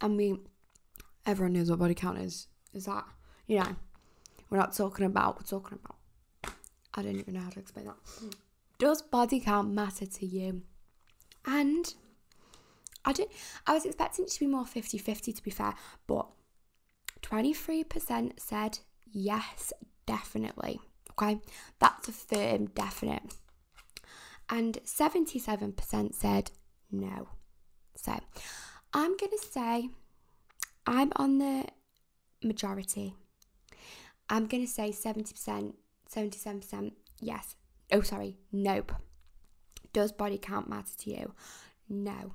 I 0.00 0.08
mean, 0.08 0.40
everyone 1.24 1.54
knows 1.54 1.70
what 1.70 1.78
body 1.78 1.94
count 1.94 2.18
is. 2.18 2.48
Is 2.74 2.84
that, 2.84 3.04
you 3.46 3.58
know, 3.58 3.76
we're 4.50 4.58
not 4.58 4.76
talking 4.76 5.06
about, 5.06 5.38
we're 5.38 5.46
talking 5.46 5.78
about 5.82 5.96
I 6.94 7.02
don't 7.02 7.16
even 7.16 7.34
know 7.34 7.40
how 7.40 7.50
to 7.50 7.60
explain 7.60 7.86
that. 7.86 7.96
Does 8.78 9.02
body 9.02 9.40
count 9.40 9.72
matter 9.72 10.06
to 10.06 10.26
you? 10.26 10.62
And 11.46 11.94
I 13.04 13.12
don't 13.12 13.30
I 13.66 13.74
was 13.74 13.84
expecting 13.84 14.24
it 14.24 14.30
to 14.32 14.40
be 14.40 14.46
more 14.46 14.64
50-50 14.64 15.36
to 15.36 15.42
be 15.42 15.50
fair, 15.50 15.74
but 16.06 16.26
23% 17.22 18.32
said 18.38 18.80
yes, 19.10 19.72
definitely. 20.06 20.80
Okay? 21.12 21.40
That's 21.78 22.08
a 22.08 22.12
firm 22.12 22.66
definite. 22.66 23.34
And 24.50 24.78
77% 24.84 26.14
said 26.14 26.50
no. 26.90 27.28
So, 28.02 28.18
I'm 28.92 29.16
going 29.16 29.32
to 29.32 29.38
say 29.38 29.90
I'm 30.86 31.12
on 31.16 31.38
the 31.38 31.66
majority. 32.42 33.14
I'm 34.30 34.46
going 34.46 34.64
to 34.64 34.70
say 34.70 34.90
70% 34.90 35.74
77%. 36.14 36.92
Yes. 37.20 37.56
Oh, 37.92 38.00
sorry. 38.00 38.36
Nope. 38.52 38.92
Does 39.92 40.12
body 40.12 40.38
count 40.38 40.68
matter 40.68 40.92
to 40.98 41.10
you? 41.10 41.32
No. 41.88 42.32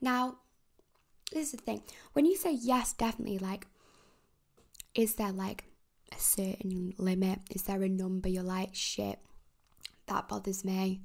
Now, 0.00 0.38
this 1.32 1.46
is 1.46 1.52
the 1.52 1.58
thing. 1.58 1.82
When 2.12 2.26
you 2.26 2.36
say 2.36 2.52
yes, 2.52 2.92
definitely, 2.92 3.38
like, 3.38 3.66
is 4.94 5.14
there 5.14 5.32
like 5.32 5.64
a 6.12 6.18
certain 6.18 6.94
limit? 6.98 7.40
Is 7.50 7.62
there 7.62 7.82
a 7.82 7.88
number 7.88 8.28
you're 8.28 8.42
like, 8.42 8.74
shit, 8.74 9.18
that 10.06 10.28
bothers 10.28 10.64
me? 10.64 11.02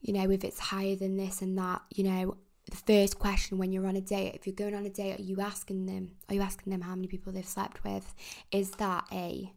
You 0.00 0.14
know, 0.14 0.30
if 0.30 0.44
it's 0.44 0.58
higher 0.58 0.96
than 0.96 1.16
this 1.16 1.42
and 1.42 1.58
that, 1.58 1.82
you 1.90 2.04
know, 2.04 2.36
the 2.70 2.76
first 2.76 3.18
question 3.18 3.58
when 3.58 3.72
you're 3.72 3.86
on 3.86 3.96
a 3.96 4.00
date, 4.00 4.34
if 4.34 4.46
you're 4.46 4.54
going 4.54 4.74
on 4.74 4.86
a 4.86 4.90
date, 4.90 5.18
are 5.18 5.22
you 5.22 5.40
asking 5.40 5.86
them, 5.86 6.12
are 6.28 6.34
you 6.34 6.42
asking 6.42 6.70
them 6.70 6.82
how 6.82 6.94
many 6.94 7.08
people 7.08 7.32
they've 7.32 7.46
slept 7.46 7.82
with? 7.84 8.14
Is 8.50 8.72
that 8.72 9.04
a 9.12 9.52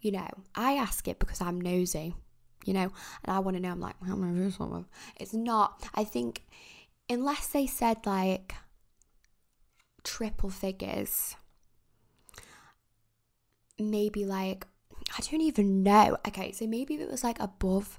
you 0.00 0.12
know, 0.12 0.28
I 0.54 0.74
ask 0.74 1.08
it 1.08 1.18
because 1.18 1.40
I'm 1.40 1.60
nosy, 1.60 2.14
you 2.64 2.72
know, 2.74 2.92
and 3.24 3.36
I 3.36 3.38
want 3.40 3.56
to 3.56 3.62
know. 3.62 3.70
I'm 3.70 3.80
like, 3.80 3.96
how 4.06 4.14
many 4.14 4.38
this 4.38 4.58
one? 4.58 4.86
It's 5.18 5.34
not. 5.34 5.88
I 5.94 6.04
think 6.04 6.42
unless 7.08 7.48
they 7.48 7.66
said 7.66 8.06
like 8.06 8.54
triple 10.04 10.50
figures, 10.50 11.34
maybe 13.78 14.24
like 14.24 14.66
I 15.16 15.22
don't 15.22 15.40
even 15.40 15.82
know. 15.82 16.18
Okay, 16.28 16.52
so 16.52 16.66
maybe 16.66 16.94
if 16.94 17.00
it 17.00 17.10
was 17.10 17.24
like 17.24 17.40
above 17.40 17.98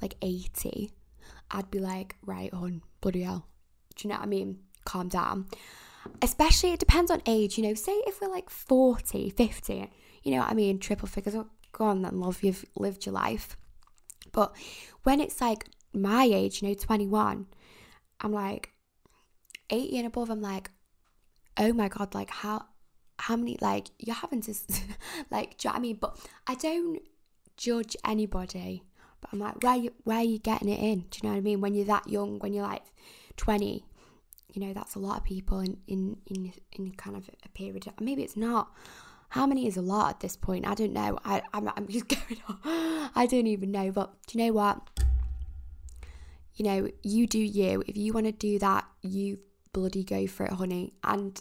like 0.00 0.16
80, 0.20 0.90
I'd 1.50 1.70
be 1.70 1.78
like, 1.78 2.16
right 2.24 2.52
on, 2.52 2.82
bloody 3.00 3.22
hell. 3.22 3.46
Do 3.94 4.06
you 4.06 4.12
know 4.12 4.18
what 4.18 4.24
I 4.24 4.28
mean? 4.28 4.58
Calm 4.84 5.08
down. 5.08 5.46
Especially, 6.20 6.72
it 6.72 6.80
depends 6.80 7.10
on 7.10 7.22
age, 7.26 7.56
you 7.56 7.64
know. 7.64 7.74
Say 7.74 7.92
if 8.06 8.20
we're 8.20 8.28
like 8.28 8.50
40, 8.50 9.30
50, 9.30 9.90
you 10.22 10.32
know 10.32 10.38
what 10.38 10.50
I 10.50 10.54
mean, 10.54 10.78
triple 10.78 11.08
figures. 11.08 11.34
Oh, 11.34 11.48
go 11.72 11.84
on 11.84 12.02
then, 12.02 12.20
love, 12.20 12.42
you've 12.42 12.64
lived 12.76 13.06
your 13.06 13.14
life. 13.14 13.56
But 14.32 14.54
when 15.02 15.20
it's 15.20 15.40
like 15.40 15.66
my 15.92 16.24
age, 16.24 16.62
you 16.62 16.68
know, 16.68 16.74
21, 16.74 17.46
I'm 18.20 18.32
like 18.32 18.70
80 19.70 19.98
and 19.98 20.06
above, 20.06 20.30
I'm 20.30 20.40
like, 20.40 20.70
oh 21.58 21.72
my 21.72 21.88
God, 21.88 22.14
like 22.14 22.30
how, 22.30 22.66
how 23.18 23.36
many, 23.36 23.58
like, 23.60 23.88
you're 23.98 24.14
having 24.14 24.42
to, 24.42 24.54
like, 25.30 25.58
do 25.58 25.68
you 25.68 25.70
know 25.70 25.72
what 25.72 25.76
I 25.76 25.80
mean? 25.80 25.96
But 26.00 26.18
I 26.46 26.54
don't 26.54 27.00
judge 27.56 27.96
anybody, 28.04 28.84
but 29.20 29.30
I'm 29.32 29.38
like, 29.38 29.62
where 29.62 29.76
you, 29.76 29.92
where 30.04 30.18
are 30.18 30.24
you 30.24 30.38
getting 30.38 30.68
it 30.68 30.80
in? 30.80 31.00
Do 31.10 31.18
you 31.22 31.28
know 31.28 31.34
what 31.34 31.38
I 31.38 31.42
mean? 31.42 31.60
When 31.60 31.74
you're 31.74 31.86
that 31.86 32.08
young, 32.08 32.38
when 32.38 32.52
you're 32.52 32.66
like 32.66 32.84
20, 33.36 33.84
you 34.52 34.60
know, 34.60 34.72
that's 34.72 34.94
a 34.94 34.98
lot 34.98 35.18
of 35.18 35.24
people 35.24 35.60
in, 35.60 35.78
in, 35.86 36.16
in, 36.26 36.52
in 36.72 36.92
kind 36.92 37.16
of 37.16 37.28
a 37.44 37.48
period. 37.50 37.86
Maybe 38.00 38.22
it's 38.22 38.36
not. 38.36 38.70
How 39.30 39.46
many 39.46 39.66
is 39.66 39.78
a 39.78 39.82
lot 39.82 40.10
at 40.10 40.20
this 40.20 40.36
point? 40.36 40.66
I 40.66 40.74
don't 40.74 40.92
know. 40.92 41.18
I, 41.24 41.42
I'm, 41.54 41.70
I'm 41.74 41.88
just 41.88 42.08
going 42.28 42.40
on. 42.46 43.10
I 43.14 43.26
don't 43.26 43.46
even 43.46 43.70
know. 43.70 43.90
But 43.90 44.12
do 44.26 44.38
you 44.38 44.46
know 44.46 44.52
what? 44.52 44.80
You 46.54 46.64
know, 46.66 46.88
you 47.02 47.26
do 47.26 47.38
you. 47.38 47.82
If 47.86 47.96
you 47.96 48.12
want 48.12 48.26
to 48.26 48.32
do 48.32 48.58
that, 48.58 48.86
you 49.00 49.38
bloody 49.72 50.04
go 50.04 50.26
for 50.26 50.44
it, 50.44 50.52
honey. 50.52 50.92
And 51.02 51.40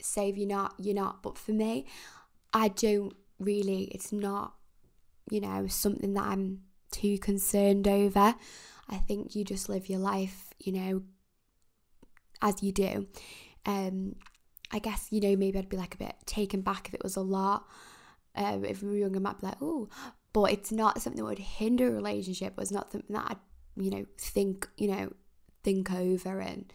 save 0.00 0.38
you're 0.38 0.48
not, 0.48 0.74
you're 0.78 0.94
not. 0.94 1.22
But 1.22 1.36
for 1.36 1.52
me, 1.52 1.86
I 2.52 2.68
don't 2.68 3.14
really, 3.38 3.84
it's 3.92 4.12
not, 4.12 4.54
you 5.30 5.40
know, 5.40 5.66
something 5.66 6.14
that 6.14 6.24
I'm 6.24 6.60
too 6.90 7.18
concerned 7.18 7.86
over. 7.86 8.34
I 8.92 8.98
think 8.98 9.34
you 9.34 9.44
just 9.44 9.68
live 9.68 9.88
your 9.88 9.98
life, 9.98 10.50
you 10.58 10.72
know, 10.72 11.02
as 12.40 12.62
you 12.62 12.72
do. 12.72 13.06
Um, 13.64 14.16
I 14.70 14.78
guess, 14.78 15.08
you 15.10 15.20
know, 15.20 15.36
maybe 15.36 15.58
I'd 15.58 15.68
be 15.68 15.76
like 15.76 15.94
a 15.94 15.98
bit 15.98 16.14
taken 16.26 16.60
back 16.60 16.88
if 16.88 16.94
it 16.94 17.02
was 17.02 17.16
a 17.16 17.20
lot. 17.20 17.66
Um, 18.34 18.64
if 18.64 18.82
we 18.82 18.90
were 18.90 18.96
younger, 18.96 19.18
I 19.18 19.22
might 19.22 19.40
be 19.40 19.46
like, 19.46 19.58
oh, 19.60 19.88
but 20.32 20.52
it's 20.52 20.72
not 20.72 21.00
something 21.00 21.22
that 21.22 21.28
would 21.28 21.38
hinder 21.38 21.88
a 21.88 21.92
relationship. 21.92 22.54
It's 22.58 22.70
not 22.70 22.92
something 22.92 23.14
that 23.14 23.26
I'd, 23.32 23.82
you 23.82 23.90
know, 23.90 24.06
think, 24.18 24.68
you 24.76 24.88
know, 24.88 25.12
think 25.62 25.92
over 25.92 26.40
and 26.40 26.72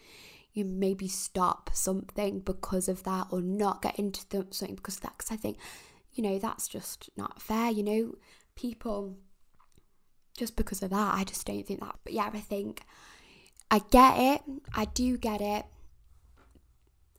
you 0.53 0.65
maybe 0.65 1.07
stop 1.07 1.69
something 1.73 2.39
because 2.39 2.87
of 2.87 3.03
that 3.03 3.27
or 3.31 3.41
not 3.41 3.81
get 3.81 3.97
into 3.99 4.21
something 4.51 4.75
because 4.75 4.95
of 4.97 5.01
that. 5.01 5.17
Because 5.17 5.31
I 5.31 5.35
think, 5.35 5.57
you 6.13 6.23
know, 6.23 6.39
that's 6.39 6.67
just 6.67 7.09
not 7.17 7.41
fair. 7.41 7.71
You 7.71 7.83
know, 7.83 8.15
people, 8.55 9.17
just 10.37 10.55
because 10.55 10.81
of 10.81 10.91
that, 10.91 11.15
I 11.15 11.25
just 11.25 11.45
don't 11.45 11.65
think 11.65 11.81
that. 11.81 11.95
But 12.05 12.13
yeah, 12.13 12.29
I 12.33 12.39
think 12.39 12.83
I 13.69 13.79
get 13.91 14.17
it. 14.17 14.41
I 14.73 14.85
do 14.85 15.17
get 15.17 15.41
it 15.41 15.65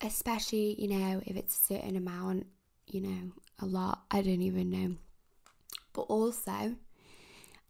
especially, 0.01 0.77
you 0.79 0.89
know, 0.89 1.23
if 1.27 1.37
it's 1.37 1.57
a 1.57 1.75
certain 1.75 1.97
amount, 1.97 2.47
you 2.87 3.01
know, 3.01 3.33
a 3.61 3.67
lot, 3.67 4.03
I 4.11 4.23
don't 4.23 4.43
even 4.43 4.71
know. 4.71 4.97
But 5.93 6.03
also, 6.03 6.77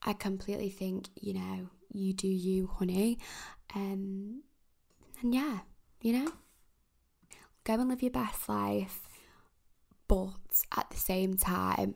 I 0.03 0.13
completely 0.13 0.71
think, 0.71 1.09
you 1.21 1.35
know, 1.35 1.69
you 1.93 2.13
do 2.13 2.29
you, 2.29 2.67
honey. 2.67 3.19
Um, 3.75 4.43
and 5.23 5.35
yeah, 5.35 5.61
you 6.03 6.13
know, 6.13 6.33
go 7.65 7.75
and 7.75 7.89
live 7.89 8.03
your 8.03 8.11
best 8.11 8.49
life, 8.49 9.09
but 10.07 10.29
at 10.77 10.91
the 10.91 10.97
same 10.97 11.37
time, 11.37 11.95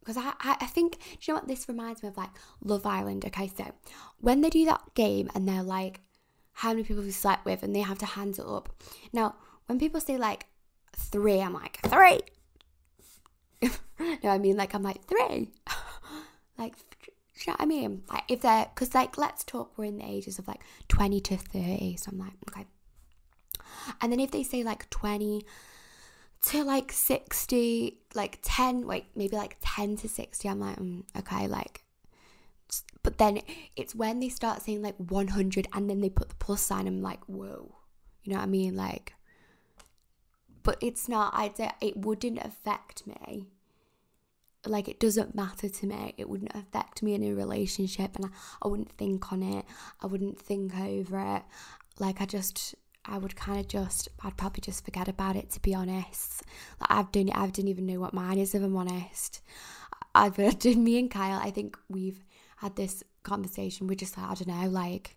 because 0.00 0.16
I, 0.16 0.32
I, 0.40 0.66
think, 0.66 0.98
you 1.20 1.32
know 1.32 1.38
what 1.40 1.48
this 1.48 1.68
reminds 1.68 2.02
me 2.02 2.08
of? 2.08 2.16
Like 2.16 2.30
Love 2.64 2.86
Island. 2.86 3.24
Okay, 3.26 3.50
so 3.54 3.72
when 4.18 4.40
they 4.40 4.50
do 4.50 4.64
that 4.64 4.82
game 4.94 5.30
and 5.34 5.46
they're 5.46 5.62
like, 5.62 6.00
how 6.52 6.70
many 6.70 6.82
people 6.82 6.96
have 6.96 7.06
you 7.06 7.12
slept 7.12 7.44
with, 7.44 7.62
and 7.62 7.74
they 7.74 7.80
have 7.80 7.98
to 7.98 8.06
hand 8.06 8.38
it 8.38 8.44
up. 8.44 8.68
Now, 9.12 9.34
when 9.66 9.78
people 9.78 10.00
say 10.00 10.18
like 10.18 10.46
three, 10.94 11.40
I'm 11.40 11.54
like, 11.54 11.78
three. 11.86 12.20
no, 14.22 14.30
I 14.30 14.38
mean, 14.38 14.56
like, 14.56 14.74
I'm 14.74 14.82
like, 14.82 15.02
three. 15.04 15.50
like, 16.58 16.74
you 17.06 17.44
know 17.46 17.52
what 17.52 17.60
I 17.62 17.66
mean? 17.66 18.02
Like, 18.10 18.24
if 18.28 18.42
they're, 18.42 18.66
because, 18.74 18.94
like, 18.94 19.16
let's 19.16 19.44
talk, 19.44 19.76
we're 19.78 19.86
in 19.86 19.98
the 19.98 20.04
ages 20.04 20.38
of 20.38 20.46
like 20.48 20.60
20 20.88 21.20
to 21.20 21.36
30. 21.36 21.96
So 21.96 22.10
I'm 22.12 22.18
like, 22.18 22.32
okay. 22.50 22.66
And 24.00 24.12
then 24.12 24.20
if 24.20 24.30
they 24.30 24.42
say 24.42 24.62
like 24.62 24.88
20 24.90 25.44
to 26.42 26.64
like 26.64 26.92
60, 26.92 27.98
like 28.14 28.38
10, 28.42 28.86
wait, 28.86 29.06
maybe 29.14 29.36
like 29.36 29.56
10 29.60 29.96
to 29.98 30.08
60, 30.08 30.48
I'm 30.48 30.60
like, 30.60 30.76
mm, 30.76 31.02
okay, 31.18 31.46
like, 31.46 31.84
but 33.02 33.18
then 33.18 33.40
it's 33.76 33.94
when 33.94 34.20
they 34.20 34.28
start 34.28 34.62
saying 34.62 34.82
like 34.82 34.96
100 34.96 35.68
and 35.72 35.90
then 35.90 36.00
they 36.00 36.10
put 36.10 36.28
the 36.28 36.34
plus 36.36 36.62
sign, 36.62 36.86
I'm 36.86 37.02
like, 37.02 37.24
whoa. 37.24 37.76
You 38.22 38.32
know 38.32 38.38
what 38.38 38.44
I 38.44 38.48
mean? 38.48 38.76
Like, 38.76 39.14
but 40.62 40.76
it's 40.82 41.08
not. 41.08 41.32
I 41.34 41.50
it 41.80 41.96
wouldn't 41.96 42.38
affect 42.38 43.06
me 43.06 43.46
like 44.66 44.88
it 44.88 45.00
doesn't 45.00 45.34
matter 45.34 45.68
to 45.68 45.86
me. 45.86 46.14
It 46.16 46.28
wouldn't 46.28 46.54
affect 46.54 47.02
me 47.02 47.14
in 47.14 47.22
a 47.22 47.34
relationship 47.34 48.16
and 48.16 48.26
I, 48.26 48.28
I 48.62 48.68
wouldn't 48.68 48.92
think 48.92 49.32
on 49.32 49.42
it. 49.42 49.64
I 50.00 50.06
wouldn't 50.06 50.38
think 50.38 50.76
over 50.78 51.36
it. 51.36 51.42
Like 51.98 52.20
I 52.20 52.26
just 52.26 52.74
I 53.04 53.18
would 53.18 53.36
kind 53.36 53.58
of 53.58 53.68
just 53.68 54.08
I'd 54.22 54.36
probably 54.36 54.60
just 54.60 54.84
forget 54.84 55.08
about 55.08 55.36
it 55.36 55.50
to 55.50 55.60
be 55.60 55.74
honest. 55.74 56.42
Like 56.80 56.90
I've 56.90 57.12
done 57.12 57.28
it, 57.28 57.36
I 57.36 57.46
didn't 57.46 57.68
even 57.68 57.86
know 57.86 58.00
what 58.00 58.14
mine 58.14 58.38
is 58.38 58.54
if 58.54 58.62
I'm 58.62 58.76
honest. 58.76 59.40
I've 60.14 60.36
done 60.36 60.56
uh, 60.64 60.74
me 60.78 60.98
and 60.98 61.10
Kyle, 61.10 61.40
I 61.42 61.50
think 61.50 61.78
we've 61.88 62.24
had 62.56 62.76
this 62.76 63.02
conversation. 63.22 63.86
We're 63.86 63.94
just 63.94 64.16
like, 64.16 64.30
I 64.30 64.34
don't 64.34 64.48
know, 64.48 64.68
like 64.68 65.16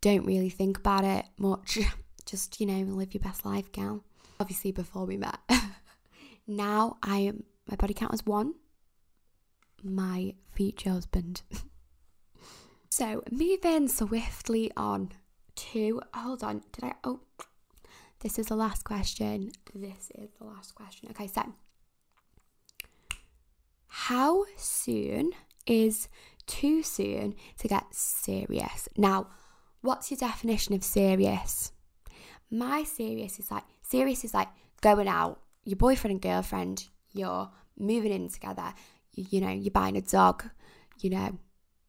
don't 0.00 0.26
really 0.26 0.50
think 0.50 0.78
about 0.78 1.04
it 1.04 1.24
much. 1.38 1.78
just, 2.26 2.60
you 2.60 2.66
know, 2.66 2.94
live 2.94 3.14
your 3.14 3.22
best 3.22 3.44
life, 3.44 3.72
gal. 3.72 4.04
Obviously 4.38 4.72
before 4.72 5.06
we 5.06 5.16
met. 5.16 5.38
now 6.46 6.98
I 7.02 7.18
am 7.18 7.44
my 7.68 7.76
body 7.76 7.94
count 7.94 8.14
is 8.14 8.24
one 8.24 8.54
my 9.82 10.34
future 10.52 10.90
husband. 10.90 11.42
so, 12.90 13.22
moving 13.30 13.88
swiftly 13.88 14.70
on 14.76 15.12
to 15.56 16.00
hold 16.14 16.42
on, 16.42 16.62
did 16.72 16.84
I? 16.84 16.92
Oh, 17.04 17.20
this 18.20 18.38
is 18.38 18.46
the 18.46 18.56
last 18.56 18.84
question. 18.84 19.50
This 19.74 20.10
is 20.14 20.30
the 20.38 20.44
last 20.44 20.74
question. 20.74 21.08
Okay, 21.10 21.26
so 21.26 21.42
how 23.86 24.44
soon 24.56 25.32
is 25.66 26.08
too 26.46 26.82
soon 26.82 27.34
to 27.58 27.68
get 27.68 27.94
serious? 27.94 28.88
Now, 28.96 29.28
what's 29.80 30.10
your 30.10 30.18
definition 30.18 30.74
of 30.74 30.84
serious? 30.84 31.72
My 32.50 32.84
serious 32.84 33.38
is 33.38 33.50
like 33.50 33.64
serious 33.82 34.24
is 34.24 34.34
like 34.34 34.48
going 34.80 35.08
out, 35.08 35.40
your 35.64 35.76
boyfriend 35.76 36.12
and 36.12 36.22
girlfriend, 36.22 36.88
you're 37.12 37.50
moving 37.78 38.12
in 38.12 38.28
together, 38.28 38.74
you 39.12 39.40
know, 39.40 39.50
you're 39.50 39.70
buying 39.70 39.96
a 39.96 40.02
dog, 40.02 40.44
you 41.00 41.10
know, 41.10 41.38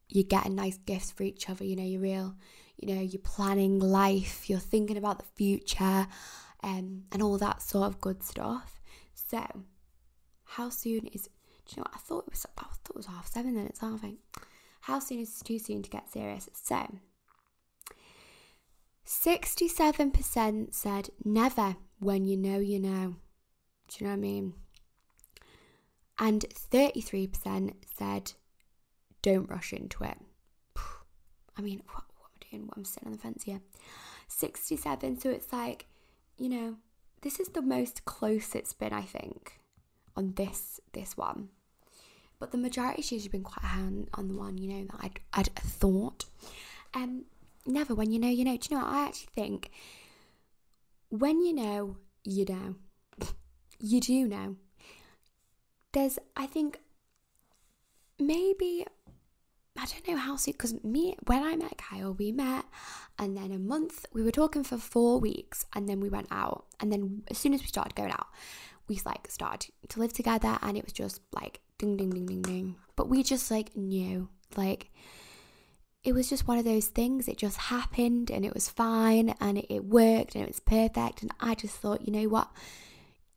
you're 0.08 0.24
getting 0.24 0.54
nice 0.54 0.78
gifts 0.78 1.10
for 1.10 1.22
each 1.22 1.48
other, 1.48 1.64
you 1.64 1.76
know, 1.76 1.84
you're 1.84 2.00
real, 2.00 2.34
you 2.78 2.94
know, 2.94 3.00
you're 3.00 3.20
planning 3.22 3.78
life, 3.78 4.48
you're 4.48 4.58
thinking 4.58 4.96
about 4.96 5.18
the 5.18 5.24
future, 5.36 6.06
um, 6.62 7.04
and 7.12 7.22
all 7.22 7.38
that 7.38 7.62
sort 7.62 7.86
of 7.86 8.00
good 8.00 8.22
stuff. 8.22 8.80
So, 9.14 9.44
how 10.44 10.70
soon 10.70 11.06
is, 11.06 11.24
do 11.66 11.76
you 11.76 11.76
know 11.78 11.82
what, 11.82 11.92
I 11.94 11.98
thought 11.98 12.24
it 12.26 12.30
was, 12.30 12.46
I 12.56 12.62
thought 12.62 12.90
it 12.90 12.96
was 12.96 13.06
half 13.06 13.32
seven 13.32 13.54
then, 13.54 13.66
it's 13.66 13.80
half 13.80 14.04
eight. 14.04 14.20
How 14.82 14.98
soon 15.00 15.20
is 15.20 15.40
too 15.40 15.58
soon 15.58 15.82
to 15.82 15.90
get 15.90 16.10
serious? 16.10 16.48
So, 16.52 16.98
67% 19.06 20.74
said 20.74 21.10
never 21.24 21.76
when 21.98 22.24
you 22.24 22.36
know 22.36 22.58
you 22.58 22.78
know. 22.78 23.16
Do 23.88 23.96
you 23.98 24.06
know 24.06 24.12
what 24.12 24.18
I 24.18 24.20
mean? 24.20 24.54
and 26.18 26.44
33% 26.50 27.74
said 27.96 28.32
don't 29.22 29.48
rush 29.48 29.72
into 29.72 30.04
it. 30.04 30.18
I 31.56 31.60
mean, 31.60 31.82
what, 31.92 32.04
what 32.50 32.54
I 32.54 32.56
doing? 32.58 32.70
I'm 32.76 32.84
sitting 32.84 33.06
on 33.08 33.12
the 33.12 33.18
fence 33.18 33.44
here. 33.44 33.60
67, 34.28 35.20
so 35.20 35.30
it's 35.30 35.52
like, 35.52 35.86
you 36.36 36.48
know, 36.48 36.76
this 37.22 37.40
is 37.40 37.48
the 37.48 37.62
most 37.62 38.04
close 38.04 38.54
it's 38.54 38.72
been, 38.72 38.92
I 38.92 39.02
think, 39.02 39.60
on 40.16 40.34
this 40.34 40.80
this 40.92 41.16
one. 41.16 41.48
But 42.38 42.52
the 42.52 42.58
majority 42.58 43.02
has 43.02 43.10
usually 43.10 43.30
been 43.30 43.42
quite 43.42 43.64
high 43.64 43.80
on, 43.80 44.08
on 44.14 44.28
the 44.28 44.34
one, 44.34 44.58
you 44.58 44.68
know, 44.68 44.84
that 44.84 45.00
I'd, 45.00 45.20
I'd 45.32 45.54
thought. 45.56 46.26
Um, 46.94 47.24
never 47.66 47.94
when 47.94 48.12
you 48.12 48.20
know, 48.20 48.28
you 48.28 48.44
know. 48.44 48.56
Do 48.56 48.68
you 48.70 48.76
know 48.76 48.84
what? 48.84 48.92
I 48.92 49.06
actually 49.06 49.30
think 49.34 49.70
when 51.08 51.40
you 51.42 51.52
know, 51.52 51.96
you 52.24 52.44
know. 52.44 52.76
you 53.80 54.00
do 54.00 54.26
know 54.28 54.56
there's, 55.92 56.18
I 56.36 56.46
think, 56.46 56.80
maybe, 58.18 58.86
I 59.78 59.86
don't 59.86 60.08
know 60.08 60.16
how 60.16 60.36
soon, 60.36 60.52
because 60.52 60.82
me, 60.82 61.16
when 61.26 61.42
I 61.42 61.54
met 61.56 61.78
Kyle, 61.78 62.12
we 62.12 62.32
met, 62.32 62.64
and 63.18 63.36
then 63.36 63.52
a 63.52 63.58
month, 63.58 64.06
we 64.12 64.22
were 64.22 64.32
talking 64.32 64.64
for 64.64 64.76
four 64.76 65.20
weeks, 65.20 65.64
and 65.72 65.88
then 65.88 66.00
we 66.00 66.08
went 66.08 66.28
out. 66.30 66.66
And 66.80 66.92
then 66.92 67.22
as 67.30 67.38
soon 67.38 67.54
as 67.54 67.60
we 67.60 67.68
started 67.68 67.94
going 67.94 68.10
out, 68.10 68.26
we 68.88 69.00
like 69.04 69.30
started 69.30 69.70
to 69.88 70.00
live 70.00 70.12
together, 70.12 70.58
and 70.62 70.76
it 70.76 70.84
was 70.84 70.92
just 70.92 71.20
like 71.32 71.60
ding, 71.78 71.96
ding, 71.96 72.10
ding, 72.10 72.26
ding, 72.26 72.42
ding. 72.42 72.76
But 72.96 73.08
we 73.08 73.22
just 73.22 73.50
like 73.50 73.76
knew, 73.76 74.28
like, 74.56 74.90
it 76.02 76.12
was 76.12 76.28
just 76.28 76.48
one 76.48 76.58
of 76.58 76.64
those 76.64 76.86
things. 76.86 77.28
It 77.28 77.36
just 77.36 77.56
happened 77.56 78.30
and 78.30 78.44
it 78.44 78.54
was 78.54 78.68
fine 78.68 79.34
and 79.40 79.58
it, 79.58 79.66
it, 79.68 79.84
worked 79.84 80.34
and 80.34 80.44
it 80.44 80.48
was 80.48 80.60
perfect. 80.60 81.22
And 81.22 81.30
I 81.40 81.54
just 81.54 81.76
thought, 81.76 82.06
you 82.06 82.12
know 82.12 82.28
what? 82.28 82.48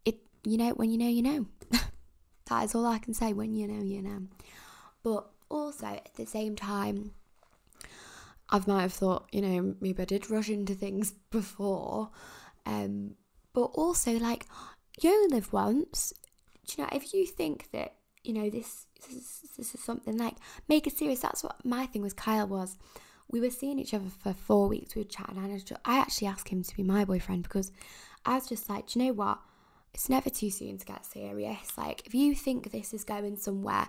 It, 0.06 0.20
you 0.44 0.58
know, 0.58 0.70
when 0.72 0.90
you 0.90 0.98
know, 0.98 1.08
you 1.08 1.22
know. 1.22 1.46
That 2.52 2.66
is 2.66 2.76
all 2.76 2.86
I 2.86 2.98
can 3.00 3.14
say 3.14 3.32
when 3.32 3.56
you 3.56 3.66
know, 3.66 3.82
you 3.82 4.02
know. 4.02 4.24
But 5.04 5.30
also 5.52 5.88
at 5.88 6.14
the 6.16 6.26
same 6.26 6.56
time, 6.56 7.12
I 8.50 8.62
might 8.68 8.82
have 8.82 8.94
thought, 8.94 9.28
you 9.32 9.42
know, 9.42 9.76
maybe 9.80 10.02
I 10.02 10.06
did 10.06 10.30
rush 10.30 10.50
into 10.50 10.74
things 10.74 11.12
before. 11.32 12.10
Um, 12.66 13.16
but 13.54 13.66
also, 13.74 14.14
like, 14.14 14.46
you 15.02 15.10
only 15.12 15.36
live 15.36 15.54
once. 15.54 16.14
Do 16.68 16.76
you 16.78 16.84
know, 16.84 16.90
if 16.94 17.14
you 17.14 17.26
think 17.26 17.70
that, 17.72 17.96
you 18.24 18.34
know, 18.34 18.50
this, 18.50 18.86
this, 19.08 19.16
is, 19.16 19.42
this 19.58 19.76
is 19.76 19.82
something 19.82 20.18
like, 20.18 20.36
make 20.68 20.88
it 20.88 20.98
serious. 20.98 21.20
That's 21.20 21.44
what 21.44 21.64
my 21.66 21.86
thing 21.86 22.02
with 22.02 22.16
Kyle 22.16 22.48
was. 22.48 22.78
We 23.30 23.40
were 23.40 23.50
seeing 23.50 23.80
each 23.80 23.94
other 23.94 24.10
for 24.10 24.34
four 24.34 24.68
weeks. 24.68 24.96
We 24.96 25.02
were 25.02 25.08
chatting. 25.08 25.38
And 25.38 25.78
I 25.86 25.98
actually 25.98 26.28
asked 26.28 26.50
him 26.50 26.64
to 26.64 26.76
be 26.76 26.84
my 26.84 27.06
boyfriend 27.06 27.44
because 27.44 27.72
I 28.26 28.36
was 28.36 28.48
just 28.48 28.70
like, 28.70 28.88
do 28.88 29.00
you 29.00 29.06
know 29.06 29.14
what? 29.14 29.40
It's 29.94 30.10
never 30.10 30.30
too 30.30 30.50
soon 30.50 30.78
to 30.78 30.86
get 30.86 31.06
serious. 31.06 31.78
Like, 31.78 32.06
if 32.06 32.14
you 32.14 32.34
think 32.34 32.72
this 32.72 32.94
is 32.94 33.04
going 33.04 33.38
somewhere, 33.38 33.88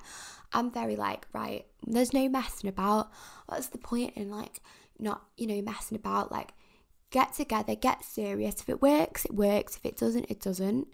I'm 0.52 0.70
very 0.70 0.96
like, 0.96 1.26
right, 1.32 1.64
there's 1.86 2.12
no 2.12 2.28
messing 2.28 2.68
about. 2.68 3.10
What's 3.46 3.68
the 3.68 3.78
point 3.78 4.14
in 4.16 4.30
like 4.30 4.60
not, 4.98 5.22
you 5.36 5.46
know, 5.46 5.62
messing 5.62 5.96
about? 5.96 6.32
Like, 6.32 6.52
get 7.10 7.34
together, 7.34 7.74
get 7.74 8.04
serious. 8.04 8.60
If 8.60 8.68
it 8.68 8.82
works, 8.82 9.24
it 9.24 9.34
works. 9.34 9.76
If 9.76 9.86
it 9.86 9.96
doesn't, 9.96 10.26
it 10.28 10.40
doesn't. 10.40 10.88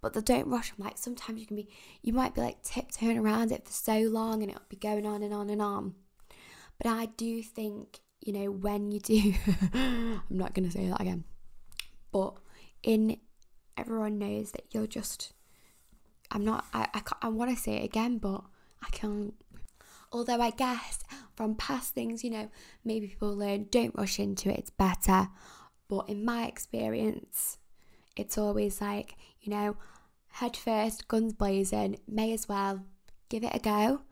But 0.00 0.14
the 0.14 0.22
don't 0.22 0.48
rush. 0.48 0.72
I'm 0.76 0.84
like, 0.84 0.98
sometimes 0.98 1.40
you 1.40 1.46
can 1.46 1.56
be, 1.56 1.68
you 2.02 2.12
might 2.12 2.34
be 2.34 2.40
like 2.40 2.62
tiptoeing 2.62 3.18
around 3.18 3.52
it 3.52 3.66
for 3.66 3.72
so 3.72 3.98
long 4.00 4.42
and 4.42 4.50
it'll 4.50 4.62
be 4.68 4.76
going 4.76 5.06
on 5.06 5.22
and 5.22 5.32
on 5.34 5.50
and 5.50 5.60
on. 5.60 5.94
But 6.78 6.90
I 6.90 7.06
do 7.06 7.42
think, 7.42 8.00
you 8.20 8.32
know, 8.32 8.50
when 8.50 8.92
you 8.92 9.00
do, 9.00 9.34
I'm 9.74 10.22
not 10.30 10.54
going 10.54 10.66
to 10.66 10.72
say 10.72 10.88
that 10.88 11.00
again. 11.00 11.24
But 12.12 12.34
in 12.82 13.16
everyone 13.76 14.18
knows 14.18 14.52
that 14.52 14.64
you're 14.70 14.86
just. 14.86 15.32
I'm 16.30 16.44
not. 16.44 16.64
I, 16.72 16.88
I, 16.94 17.02
I 17.22 17.28
want 17.28 17.50
to 17.50 17.62
say 17.62 17.76
it 17.76 17.84
again, 17.84 18.18
but 18.18 18.42
I 18.82 18.90
can't. 18.90 19.34
Although 20.12 20.40
I 20.40 20.50
guess 20.50 21.02
from 21.34 21.56
past 21.56 21.94
things, 21.94 22.22
you 22.22 22.30
know, 22.30 22.48
maybe 22.84 23.08
people 23.08 23.34
learn 23.34 23.66
don't 23.70 23.94
rush 23.96 24.18
into 24.18 24.48
it, 24.50 24.58
it's 24.58 24.70
better. 24.70 25.28
But 25.88 26.08
in 26.08 26.24
my 26.24 26.46
experience, 26.46 27.58
it's 28.16 28.38
always 28.38 28.80
like, 28.80 29.16
you 29.40 29.50
know, 29.50 29.76
head 30.28 30.56
first, 30.56 31.08
guns 31.08 31.32
blazing, 31.32 31.98
may 32.08 32.32
as 32.32 32.48
well 32.48 32.82
give 33.28 33.44
it 33.44 33.54
a 33.54 33.58
go. 33.58 34.02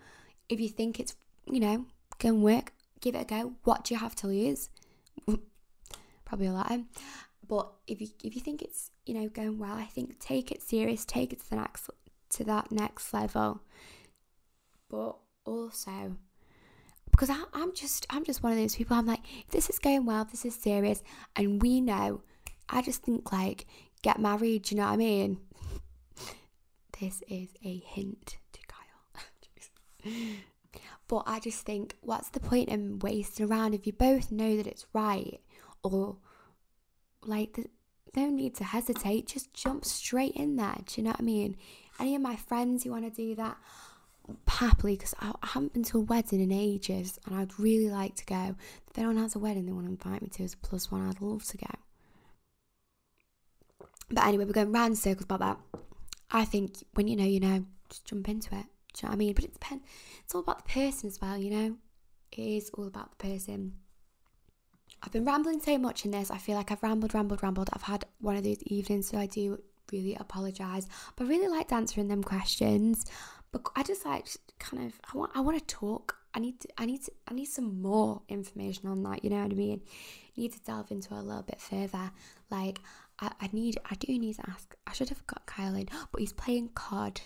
If 0.48 0.61
you 0.61 0.68
think 0.68 1.01
it's, 1.01 1.14
you 1.46 1.61
know, 1.61 1.87
to 2.18 2.33
work, 2.33 2.72
give 3.01 3.14
it 3.14 3.22
a 3.22 3.25
go. 3.25 3.55
What 3.64 3.85
do 3.85 3.94
you 3.94 4.01
have 4.01 4.14
to 4.16 4.27
lose? 4.27 4.70
Probably 6.25 6.46
a 6.46 6.53
lot. 6.53 6.72
But 7.46 7.72
if 7.87 8.01
you 8.01 8.09
if 8.22 8.35
you 8.35 8.40
think 8.40 8.62
it's 8.62 8.91
you 9.07 9.15
know 9.15 9.29
going 9.29 9.59
well, 9.59 9.75
I 9.75 9.85
think 9.85 10.19
take 10.19 10.51
it 10.51 10.62
serious, 10.62 11.05
take 11.05 11.33
it 11.33 11.41
to 11.41 11.51
the 11.51 11.57
next 11.57 11.91
to 12.31 12.45
that 12.45 12.73
next 12.73 13.12
level. 13.12 13.62
But 14.88 15.17
also 15.45 16.17
because 17.12 17.31
I, 17.31 17.43
I'm 17.53 17.75
just 17.75 18.07
I'm 18.11 18.25
just 18.25 18.43
one 18.43 18.53
of 18.53 18.59
those 18.59 18.75
people. 18.75 18.97
I'm 18.97 19.07
like, 19.07 19.21
this 19.51 19.71
is 19.71 19.79
going 19.79 20.05
well, 20.07 20.25
this 20.25 20.45
is 20.45 20.55
serious, 20.55 21.03
and 21.37 21.62
we 21.62 21.81
know. 21.81 22.23
I 22.69 22.83
just 22.83 23.03
think 23.03 23.33
like 23.33 23.67
get 24.03 24.19
married. 24.19 24.71
You 24.71 24.79
know 24.79 24.85
what 24.85 24.93
I 24.93 24.97
mean? 24.97 25.38
this 27.01 27.23
is 27.29 27.51
a 27.65 27.79
hint 27.87 28.38
to 28.53 28.61
Kyle. 28.67 30.12
but 31.09 31.23
I 31.27 31.38
just 31.38 31.65
think, 31.65 31.97
what's 32.01 32.31
the 32.31 32.41
point 32.41 32.71
in 32.71 32.99
wasting 32.99 33.47
around 33.47 33.75
if 33.75 33.87
you 33.87 33.93
both 33.93 34.33
know 34.33 34.57
that 34.57 34.67
it's 34.67 34.87
right, 34.95 35.41
or 35.83 36.17
like, 37.25 37.53
there's 37.55 37.69
no 38.14 38.29
need 38.29 38.55
to 38.57 38.64
hesitate. 38.64 39.27
Just 39.27 39.53
jump 39.55 39.85
straight 39.85 40.35
in 40.35 40.57
there. 40.57 40.77
Do 40.87 41.01
you 41.01 41.05
know 41.05 41.11
what 41.11 41.20
I 41.20 41.25
mean? 41.25 41.57
Any 41.98 42.14
of 42.14 42.22
my 42.22 42.37
friends 42.37 42.85
who 42.85 42.90
want 42.90 43.05
to 43.05 43.11
do 43.11 43.35
that, 43.37 43.57
happily, 44.46 44.96
because 44.96 45.14
I, 45.20 45.33
haven't 45.42 45.72
been 45.72 45.85
to 45.85 45.98
a 45.98 46.03
wedding 46.03 46.40
in 46.40 46.53
ages 46.53 47.18
and 47.27 47.37
I'd 47.37 47.59
really 47.59 47.90
like 47.90 48.14
to 48.16 48.25
go. 48.25 48.57
If 48.90 48.98
anyone 48.98 49.16
has 49.16 49.35
a 49.35 49.38
wedding 49.38 49.66
they 49.66 49.72
want 49.72 49.87
to 49.87 49.92
invite 49.92 50.22
me 50.22 50.29
to 50.29 50.44
as 50.44 50.55
a 50.55 50.59
plus 50.59 50.90
one, 50.90 51.09
I'd 51.09 51.20
love 51.20 51.44
to 51.44 51.57
go. 51.57 51.66
But 54.11 54.27
anyway, 54.27 54.44
we're 54.44 54.53
going 54.53 54.72
round 54.72 54.98
circles 54.98 55.25
about 55.25 55.40
that. 55.40 55.59
I 56.31 56.44
think 56.44 56.85
when 56.94 57.09
you 57.09 57.16
know, 57.16 57.25
you 57.25 57.40
know, 57.40 57.64
just 57.88 58.05
jump 58.05 58.29
into 58.29 58.55
it. 58.55 58.66
Do 58.94 59.01
you 59.01 59.09
know 59.09 59.09
what 59.09 59.12
I 59.12 59.16
mean? 59.16 59.33
But 59.35 59.44
it 59.44 59.53
depends. 59.55 59.85
It's 60.25 60.35
all 60.35 60.42
about 60.42 60.66
the 60.66 60.72
person 60.72 61.09
as 61.09 61.20
well, 61.20 61.38
you 61.38 61.51
know? 61.51 61.77
It 62.33 62.42
is 62.42 62.70
all 62.70 62.87
about 62.87 63.18
the 63.18 63.29
person. 63.29 63.75
I've 65.03 65.12
been 65.12 65.25
rambling 65.25 65.61
so 65.61 65.79
much 65.79 66.05
in 66.05 66.12
this. 66.12 66.31
I 66.31 66.38
feel 66.38 66.57
like 66.57 66.71
I've 66.71 66.83
rambled, 66.83 67.15
rambled, 67.15 67.43
rambled. 67.43 67.71
I've 67.73 67.83
had 67.83 68.05
one 68.21 68.37
of 68.37 68.45
those 68.45 68.62
evenings, 68.65 69.09
so 69.09 69.19
I 69.19 69.27
do 69.27 69.61
really 69.91 70.15
apologise. 70.15 70.87
But 71.17 71.25
I 71.25 71.29
really 71.29 71.49
liked 71.49 71.73
answering 71.73 72.09
them 72.09 72.23
questions. 72.23 73.05
but 73.51 73.62
I 73.77 73.83
just 73.83 74.05
like 74.07 74.27
kind 74.59 74.85
of 74.87 75.01
I 75.12 75.17
want 75.19 75.33
I 75.35 75.41
want 75.41 75.59
to 75.59 75.65
talk. 75.75 76.17
I 76.35 76.38
need 76.41 76.61
to, 76.61 76.69
I 76.79 76.87
need 76.87 77.03
to, 77.03 77.12
I 77.29 77.35
need 77.35 77.45
some 77.47 77.83
more 77.83 78.23
information 78.29 78.88
on 78.88 79.03
that. 79.03 79.23
You 79.23 79.31
know 79.31 79.43
what 79.43 79.53
I 79.53 79.55
mean? 79.55 79.83
I 79.85 80.41
need 80.41 80.53
to 80.55 80.61
delve 80.61 80.91
into 80.91 81.12
a 81.12 81.17
little 81.17 81.43
bit 81.43 81.61
further. 81.61 82.11
Like 82.51 82.81
I, 83.19 83.33
I 83.41 83.51
need 83.53 83.79
I 83.91 83.95
do 83.97 84.19
need 84.19 84.37
to 84.37 84.51
ask. 84.51 84.75
I 84.87 84.93
should 84.93 85.11
have 85.11 85.27
got 85.27 85.47
Kyle 85.47 85.75
in, 85.75 85.88
but 86.11 86.21
he's 86.21 86.33
playing 86.33 86.71
COD, 86.75 87.21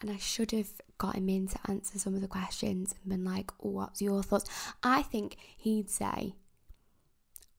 and 0.00 0.10
I 0.10 0.16
should 0.16 0.50
have 0.52 0.70
got 0.98 1.16
him 1.16 1.28
in 1.28 1.48
to 1.48 1.58
answer 1.68 1.98
some 1.98 2.14
of 2.14 2.20
the 2.22 2.28
questions 2.28 2.94
and 3.00 3.10
been 3.10 3.24
like, 3.24 3.52
"What's 3.58 4.02
your 4.02 4.22
thoughts?" 4.22 4.50
I 4.82 5.02
think 5.02 5.36
he'd 5.56 5.90
say. 5.90 6.34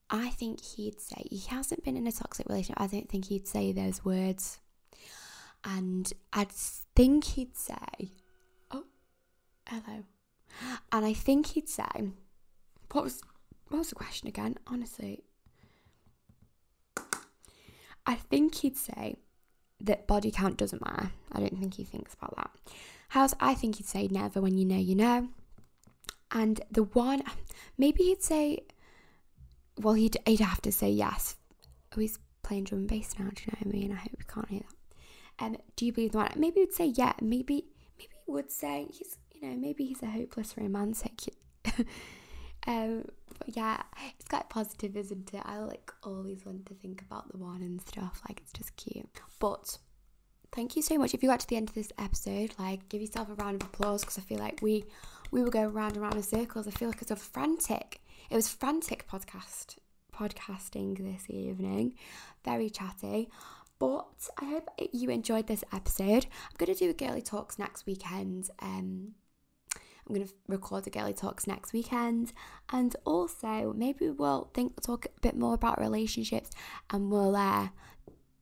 I 0.08 0.30
think 0.30 0.62
he'd 0.62 1.00
say 1.00 1.24
he 1.30 1.38
hasn't 1.48 1.84
been 1.84 1.96
in 1.96 2.06
a 2.06 2.12
toxic 2.12 2.48
relationship. 2.48 2.80
I 2.80 2.86
don't 2.86 3.08
think 3.08 3.26
he'd 3.26 3.48
say 3.48 3.72
those 3.72 4.04
words 4.04 4.60
and 5.66 6.12
I'd 6.32 6.52
think 6.52 7.24
he'd 7.24 7.56
say, 7.56 8.12
"Oh, 8.70 8.84
hello," 9.66 10.04
and 10.92 11.04
I 11.04 11.12
think 11.12 11.48
he'd 11.48 11.68
say, 11.68 12.12
"What 12.92 13.04
was 13.04 13.20
what 13.68 13.78
was 13.78 13.88
the 13.88 13.96
question 13.96 14.28
again?" 14.28 14.56
Honestly, 14.66 15.24
I 18.06 18.14
think 18.14 18.54
he'd 18.56 18.76
say 18.76 19.16
that 19.80 20.06
body 20.06 20.30
count 20.30 20.56
doesn't 20.56 20.84
matter. 20.84 21.10
I 21.32 21.40
don't 21.40 21.58
think 21.58 21.74
he 21.74 21.84
thinks 21.84 22.14
about 22.14 22.36
that. 22.36 22.50
How's 23.08 23.34
I 23.40 23.54
think 23.54 23.76
he'd 23.76 23.86
say 23.86 24.08
never 24.08 24.40
when 24.40 24.56
you 24.56 24.64
know 24.64 24.78
you 24.78 24.94
know. 24.94 25.28
And 26.30 26.60
the 26.70 26.84
one, 26.84 27.22
maybe 27.78 28.04
he'd 28.04 28.22
say, 28.22 28.60
well, 29.78 29.94
he'd, 29.94 30.16
he'd 30.26 30.40
have 30.40 30.62
to 30.62 30.72
say 30.72 30.90
yes. 30.90 31.36
Oh, 31.96 32.00
he's 32.00 32.18
playing 32.42 32.64
drum 32.64 32.80
and 32.80 32.88
bass 32.88 33.14
now. 33.18 33.26
Do 33.34 33.42
you 33.42 33.52
know 33.52 33.58
what 33.58 33.74
I 33.74 33.78
mean? 33.78 33.92
I 33.92 33.96
hope 33.96 34.14
you 34.18 34.24
can't 34.26 34.48
hear 34.48 34.60
that. 34.60 35.44
Um, 35.44 35.56
do 35.76 35.84
you 35.84 35.92
believe 35.92 36.12
the 36.12 36.18
one? 36.18 36.32
Maybe 36.36 36.60
he'd 36.60 36.72
say 36.72 36.86
yeah. 36.86 37.12
Maybe 37.20 37.66
maybe 37.98 38.12
he 38.24 38.32
would 38.32 38.50
say 38.50 38.86
he's 38.90 39.18
you 39.34 39.48
know 39.48 39.56
maybe 39.56 39.84
he's 39.84 40.02
a 40.02 40.06
hopeless 40.06 40.54
romantic. 40.56 41.22
um, 42.66 43.04
but 43.38 43.54
yeah, 43.54 43.82
it's 44.18 44.28
quite 44.28 44.48
positive, 44.48 44.96
isn't 44.96 45.34
it? 45.34 45.42
I 45.44 45.58
like 45.58 45.92
always 46.02 46.46
want 46.46 46.66
to 46.66 46.74
think 46.74 47.02
about 47.02 47.30
the 47.30 47.38
one 47.38 47.60
and 47.62 47.80
stuff. 47.82 48.22
Like 48.28 48.40
it's 48.40 48.52
just 48.52 48.74
cute. 48.76 49.08
But 49.38 49.78
thank 50.52 50.74
you 50.76 50.82
so 50.82 50.96
much. 50.96 51.12
If 51.12 51.22
you 51.22 51.28
got 51.28 51.40
to 51.40 51.48
the 51.48 51.56
end 51.56 51.68
of 51.68 51.74
this 51.74 51.92
episode, 51.98 52.54
like 52.58 52.88
give 52.88 53.02
yourself 53.02 53.28
a 53.28 53.34
round 53.34 53.62
of 53.62 53.68
applause 53.68 54.00
because 54.00 54.18
I 54.18 54.22
feel 54.22 54.38
like 54.38 54.60
we 54.62 54.84
we 55.30 55.42
were 55.42 55.50
going 55.50 55.72
round 55.72 55.94
and 55.94 56.02
round 56.02 56.14
in 56.14 56.22
circles. 56.22 56.66
I 56.66 56.70
feel 56.70 56.88
like 56.88 57.02
it's 57.02 57.10
a 57.10 57.16
frantic. 57.16 58.00
It 58.30 58.34
was 58.34 58.48
frantic 58.48 59.06
podcast 59.08 59.76
podcasting 60.14 60.96
this 60.98 61.28
evening. 61.28 61.94
Very 62.44 62.70
chatty. 62.70 63.28
But 63.78 64.28
I 64.40 64.46
hope 64.46 64.70
you 64.92 65.10
enjoyed 65.10 65.46
this 65.46 65.62
episode. 65.72 66.26
I'm 66.26 66.56
going 66.56 66.72
to 66.72 66.78
do 66.78 66.90
a 66.90 66.94
girly 66.94 67.20
talks 67.20 67.58
next 67.58 67.84
weekend. 67.84 68.50
Um, 68.60 69.12
I'm 70.08 70.14
going 70.14 70.26
to 70.26 70.32
record 70.48 70.84
the 70.84 70.90
girly 70.90 71.12
talks 71.12 71.46
next 71.46 71.72
weekend, 71.72 72.32
and 72.72 72.94
also 73.04 73.74
maybe 73.76 74.08
we'll 74.08 74.50
think 74.54 74.80
talk 74.80 75.06
a 75.06 75.20
bit 75.20 75.36
more 75.36 75.54
about 75.54 75.80
relationships, 75.80 76.50
and 76.90 77.10
we'll 77.10 77.34
uh, 77.34 77.68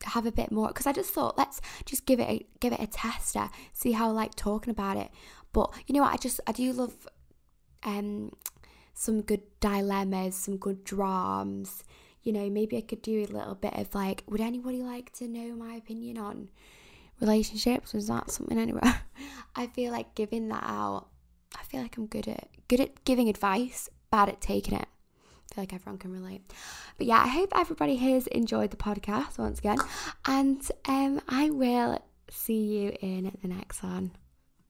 have 0.05 0.27
a 0.27 0.33
bit 0.33 0.53
more 0.53 0.68
because 0.68 0.87
I 0.87 0.92
just 0.92 1.11
thought 1.11 1.38
let's 1.38 1.61
just 1.87 2.05
give 2.07 2.20
it 2.20 2.29
a, 2.29 2.47
give 2.61 2.73
it 2.75 2.81
a 2.81 2.87
tester, 2.87 3.49
see 3.73 3.92
how 3.92 4.09
I 4.09 4.12
like 4.12 4.35
talking 4.35 4.70
about 4.70 4.99
it. 4.99 5.11
But 5.55 5.73
you 5.87 5.95
know 5.95 6.03
what? 6.03 6.12
I 6.12 6.19
just 6.19 6.40
I 6.47 6.53
do 6.53 6.71
love 6.75 7.09
um 7.85 8.33
some 8.93 9.23
good 9.23 9.43
dilemmas, 9.61 10.37
some 10.37 10.59
good 10.59 10.85
dramas 10.85 11.83
you 12.25 12.33
know, 12.33 12.49
maybe 12.51 12.77
I 12.77 12.81
could 12.81 13.03
do 13.03 13.21
a 13.21 13.33
little 13.33 13.55
bit 13.55 13.75
of 13.75 13.95
like, 13.95 14.25
would 14.27 14.40
anybody 14.40 14.83
like 14.83 15.12
to 15.19 15.29
know 15.29 15.55
my 15.55 15.75
opinion 15.75 16.19
on 16.19 16.49
relationships? 17.21 17.93
Was 17.93 18.09
that 18.09 18.31
something 18.31 18.59
anywhere? 18.59 19.03
I 19.57 19.67
feel 19.69 19.93
like 19.93 20.14
giving 20.14 20.49
that 20.49 20.64
out. 20.64 21.09
I 21.55 21.62
feel 21.64 21.83
like 21.83 21.97
I'm 21.97 22.07
good 22.07 22.27
at 22.27 22.49
good 22.67 22.81
at 22.81 23.05
giving 23.05 23.29
advice, 23.29 23.88
bad 24.11 24.31
at 24.31 24.40
taking 24.40 24.75
it. 24.75 24.88
I 24.88 25.55
feel 25.55 25.62
like 25.62 25.75
everyone 25.75 25.99
can 25.99 26.12
relate. 26.12 26.51
But 26.97 27.07
yeah, 27.07 27.23
I 27.23 27.29
hope 27.29 27.53
everybody 27.55 27.97
has 27.97 28.27
enjoyed 28.29 28.71
the 28.71 28.77
podcast 28.77 29.38
once 29.38 29.59
again. 29.59 29.79
And 30.27 30.67
um 30.88 31.21
I 31.29 31.51
will 31.51 32.03
see 32.31 32.64
you 32.64 32.97
in 33.01 33.37
the 33.43 33.49
next 33.49 33.83
one. 33.83 34.12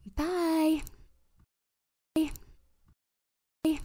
Bye. 0.06 0.82
Bye. 2.14 2.30
Bye. 3.64 3.78